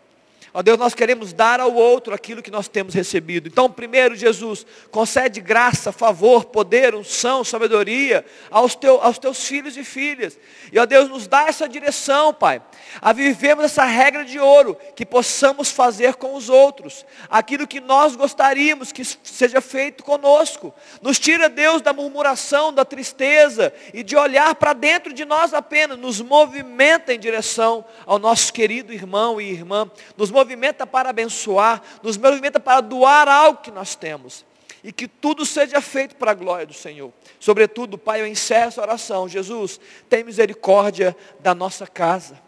Ó 0.54 0.62
Deus, 0.62 0.78
nós 0.78 0.94
queremos 0.94 1.34
dar 1.34 1.60
ao 1.60 1.74
outro 1.74 2.14
aquilo 2.14 2.42
que 2.42 2.50
nós 2.50 2.68
temos 2.68 2.94
recebido. 2.94 3.48
Então, 3.48 3.70
primeiro, 3.70 4.16
Jesus, 4.16 4.66
concede 4.90 5.42
graça, 5.42 5.92
favor, 5.92 6.46
poder, 6.46 6.96
unção, 6.96 7.44
sabedoria 7.44 8.26
aos, 8.50 8.74
teu, 8.74 9.02
aos 9.02 9.20
teus 9.20 9.46
filhos 9.46 9.76
e 9.76 9.84
filhas. 9.84 10.40
E, 10.72 10.80
ó 10.80 10.86
Deus, 10.86 11.10
nos 11.10 11.28
dá 11.28 11.48
essa 11.48 11.68
direção, 11.68 12.34
Pai, 12.34 12.62
a 13.02 13.12
vivermos 13.12 13.66
essa 13.66 13.84
regra 13.84 14.24
de 14.24 14.40
ouro, 14.40 14.78
que 14.96 15.06
possamos 15.06 15.70
fazer 15.70 16.16
com 16.16 16.34
os 16.36 16.50
outros, 16.50 17.06
aquilo 17.30 17.68
que 17.68 17.82
nós 17.82 18.16
gostaríamos 18.16 18.92
que 18.92 19.04
seja 19.04 19.62
feito 19.62 20.04
conosco. 20.04 20.74
Nos 21.02 21.20
tira, 21.20 21.50
Deus, 21.50 21.82
da 21.82 21.94
murmuração, 21.94 22.74
da 22.74 22.86
tristeza 22.86 23.74
e 23.94 24.02
de 24.02 24.16
olhar 24.16 24.56
para 24.56 24.74
dentro 24.74 25.14
de 25.14 25.26
nós 25.26 25.54
apenas, 25.54 25.98
nos 25.98 26.22
movimenta 26.22 27.14
em 27.14 27.20
direção 27.20 27.86
ao 28.06 28.18
nosso 28.18 28.52
querido 28.54 28.94
irmão 28.94 29.40
e 29.42 29.52
irmã, 29.52 29.90
nos 30.16 30.32
movimenta 30.38 30.86
para 30.86 31.10
abençoar, 31.10 31.82
nos 32.04 32.16
movimenta 32.18 32.60
para 32.60 32.82
doar 32.82 33.28
algo 33.28 33.62
que 33.62 33.72
nós 33.72 33.96
temos. 33.96 34.46
E 34.84 34.92
que 34.92 35.08
tudo 35.08 35.46
seja 35.46 35.82
feito 35.82 36.16
para 36.16 36.32
a 36.32 36.36
glória 36.36 36.66
do 36.66 36.74
Senhor. 36.74 37.12
Sobretudo, 37.40 37.98
Pai, 37.98 38.22
eu 38.22 38.28
encerro 38.28 38.68
essa 38.68 38.82
oração. 38.82 39.28
Jesus, 39.28 39.80
tem 40.08 40.24
misericórdia 40.24 41.18
da 41.40 41.56
nossa 41.56 41.88
casa, 41.88 42.40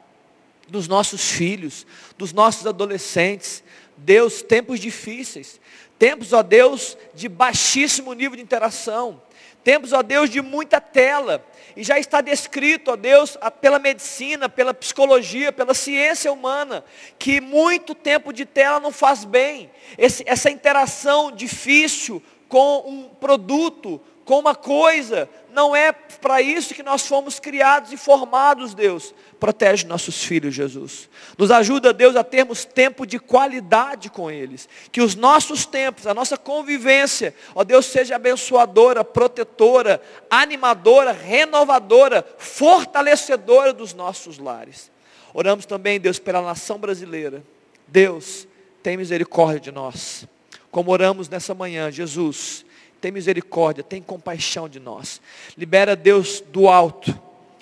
dos 0.68 0.88
nossos 0.88 1.32
filhos, 1.32 1.86
dos 2.18 2.32
nossos 2.32 2.68
adolescentes. 2.68 3.64
Deus, 3.98 4.42
tempos 4.42 4.80
difíceis. 4.80 5.60
Tempos, 5.98 6.32
ó 6.32 6.44
Deus, 6.44 6.96
de 7.14 7.28
baixíssimo 7.28 8.14
nível 8.14 8.38
de 8.38 8.44
interação. 8.44 9.22
Tempos, 9.64 9.94
ó 9.94 10.02
Deus, 10.02 10.30
de 10.30 10.42
muita 10.42 10.80
tela. 10.80 11.46
E 11.76 11.84
já 11.84 12.00
está 12.00 12.22
descrito, 12.22 12.92
ó 12.92 12.96
Deus, 12.96 13.38
pela 13.62 13.80
medicina, 13.80 14.50
pela 14.50 14.74
psicologia, 14.74 15.52
pela 15.52 15.74
ciência 15.74 16.32
humana, 16.32 16.84
que 17.18 17.40
muito 17.40 17.94
tempo 17.94 18.34
de 18.34 18.46
tela 18.46 18.80
não 18.80 18.92
faz 18.92 19.24
bem. 19.24 19.70
Esse, 19.98 20.24
essa 20.26 20.50
interação 20.50 21.32
difícil 21.32 22.22
com 22.48 22.84
um 22.88 23.04
produto, 23.04 24.02
com 24.30 24.38
uma 24.38 24.54
coisa. 24.54 25.28
Não 25.52 25.76
é 25.76 25.92
para 25.92 26.40
isso 26.40 26.76
que 26.76 26.84
nós 26.84 27.08
fomos 27.08 27.40
criados 27.40 27.92
e 27.92 27.98
formados, 27.98 28.76
Deus. 28.76 29.12
Protege 29.40 29.88
nossos 29.88 30.24
filhos, 30.24 30.54
Jesus. 30.54 31.10
Nos 31.36 31.50
ajuda, 31.50 31.92
Deus, 31.92 32.16
a 32.16 32.24
termos 32.24 32.64
tempo 32.64 33.08
de 33.08 33.18
qualidade 33.18 34.08
com 34.08 34.30
eles. 34.30 34.70
Que 34.92 35.02
os 35.02 35.16
nossos 35.16 35.66
tempos, 35.66 36.06
a 36.06 36.14
nossa 36.14 36.38
convivência, 36.38 37.34
ó 37.56 37.64
Deus, 37.64 37.88
seja 37.88 38.18
abençoadora, 38.18 39.04
protetora, 39.04 40.00
animadora, 40.30 41.12
renovadora, 41.12 42.24
fortalecedora 42.38 43.74
dos 43.74 43.96
nossos 43.96 44.38
lares. 44.38 44.92
Oramos 45.34 45.66
também, 45.66 46.00
Deus, 46.00 46.20
pela 46.20 46.44
nação 46.44 46.78
brasileira. 46.78 47.44
Deus, 47.88 48.48
tem 48.84 48.96
misericórdia 48.96 49.60
de 49.60 49.72
nós. 49.72 50.28
Como 50.70 50.92
oramos 50.92 51.28
nessa 51.30 51.56
manhã, 51.56 51.90
Jesus 51.90 52.64
tem 53.00 53.12
misericórdia, 53.12 53.84
tem 53.84 54.02
compaixão 54.02 54.68
de 54.68 54.80
nós. 54.80 55.22
Libera, 55.58 55.96
Deus, 55.96 56.42
do 56.42 56.68
alto, 56.68 57.18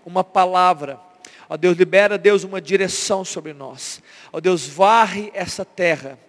uma 0.06 0.24
palavra. 0.24 1.00
Ó 1.50 1.56
Deus, 1.56 1.78
libera, 1.78 2.18
Deus, 2.18 2.44
uma 2.44 2.60
direção 2.60 3.24
sobre 3.24 3.54
nós. 3.54 4.02
Ó 4.34 4.40
Deus, 4.40 4.68
varre 4.68 5.32
essa 5.34 5.64
terra. 5.64 6.20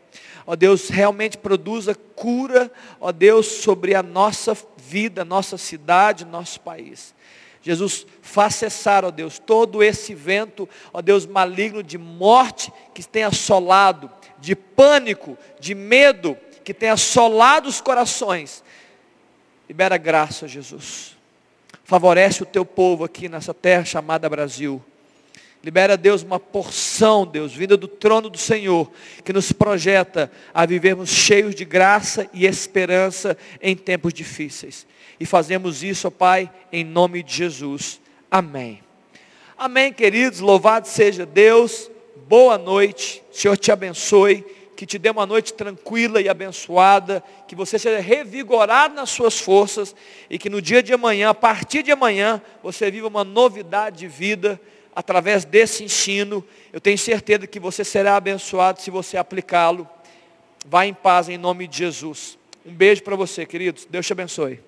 Ó 0.46 0.56
Deus, 0.56 0.88
realmente 0.88 1.36
produza 1.36 1.94
cura, 1.94 2.70
ó 3.00 3.12
Deus, 3.12 3.46
sobre 3.46 3.94
a 3.94 4.02
nossa 4.02 4.56
vida, 4.76 5.24
nossa 5.24 5.58
cidade, 5.58 6.24
nosso 6.24 6.60
país. 6.60 7.14
Jesus, 7.60 8.06
faz 8.22 8.54
cessar, 8.54 9.04
ó 9.04 9.10
Deus, 9.10 9.38
todo 9.38 9.82
esse 9.82 10.14
vento, 10.14 10.66
ó 10.92 11.02
Deus, 11.02 11.26
maligno 11.26 11.82
de 11.82 11.98
morte 11.98 12.72
que 12.94 13.06
tem 13.06 13.24
assolado, 13.24 14.10
de 14.38 14.56
pânico, 14.56 15.36
de 15.60 15.74
medo, 15.74 16.36
que 16.64 16.72
tem 16.72 16.88
assolado 16.88 17.68
os 17.68 17.80
corações. 17.80 18.62
Libera 19.68 19.98
graça, 19.98 20.48
Jesus. 20.48 21.14
Favorece 21.84 22.42
o 22.42 22.46
teu 22.46 22.64
povo 22.64 23.04
aqui 23.04 23.28
nessa 23.28 23.52
terra 23.52 23.84
chamada 23.84 24.28
Brasil. 24.28 24.82
Libera, 25.62 25.96
Deus, 25.96 26.22
uma 26.22 26.40
porção, 26.40 27.26
Deus, 27.26 27.52
vinda 27.52 27.76
do 27.76 27.88
trono 27.88 28.30
do 28.30 28.38
Senhor, 28.38 28.90
que 29.24 29.32
nos 29.32 29.52
projeta 29.52 30.30
a 30.54 30.64
vivermos 30.64 31.10
cheios 31.10 31.54
de 31.54 31.64
graça 31.64 32.28
e 32.32 32.46
esperança 32.46 33.36
em 33.60 33.76
tempos 33.76 34.14
difíceis. 34.14 34.86
E 35.20 35.26
fazemos 35.26 35.82
isso, 35.82 36.08
ó 36.08 36.10
Pai, 36.10 36.50
em 36.72 36.84
nome 36.84 37.22
de 37.22 37.34
Jesus. 37.34 38.00
Amém. 38.30 38.80
Amém, 39.58 39.92
queridos. 39.92 40.40
Louvado 40.40 40.86
seja 40.86 41.26
Deus. 41.26 41.90
Boa 42.28 42.56
noite. 42.56 43.22
Senhor 43.32 43.56
te 43.56 43.72
abençoe 43.72 44.46
que 44.78 44.86
te 44.86 44.96
dê 44.96 45.10
uma 45.10 45.26
noite 45.26 45.54
tranquila 45.54 46.20
e 46.20 46.28
abençoada, 46.28 47.20
que 47.48 47.56
você 47.56 47.80
seja 47.80 47.98
revigorado 47.98 48.94
nas 48.94 49.10
suas 49.10 49.36
forças 49.36 49.92
e 50.30 50.38
que 50.38 50.48
no 50.48 50.62
dia 50.62 50.80
de 50.80 50.92
amanhã, 50.92 51.30
a 51.30 51.34
partir 51.34 51.82
de 51.82 51.90
amanhã, 51.90 52.40
você 52.62 52.88
viva 52.88 53.08
uma 53.08 53.24
novidade 53.24 53.98
de 53.98 54.06
vida 54.06 54.60
através 54.94 55.44
desse 55.44 55.82
ensino. 55.82 56.44
Eu 56.72 56.80
tenho 56.80 56.96
certeza 56.96 57.44
que 57.44 57.58
você 57.58 57.82
será 57.82 58.14
abençoado 58.14 58.80
se 58.80 58.88
você 58.88 59.16
aplicá-lo. 59.16 59.88
Vá 60.64 60.86
em 60.86 60.94
paz 60.94 61.28
em 61.28 61.36
nome 61.36 61.66
de 61.66 61.78
Jesus. 61.78 62.38
Um 62.64 62.72
beijo 62.72 63.02
para 63.02 63.16
você, 63.16 63.44
queridos. 63.44 63.84
Deus 63.84 64.06
te 64.06 64.12
abençoe. 64.12 64.60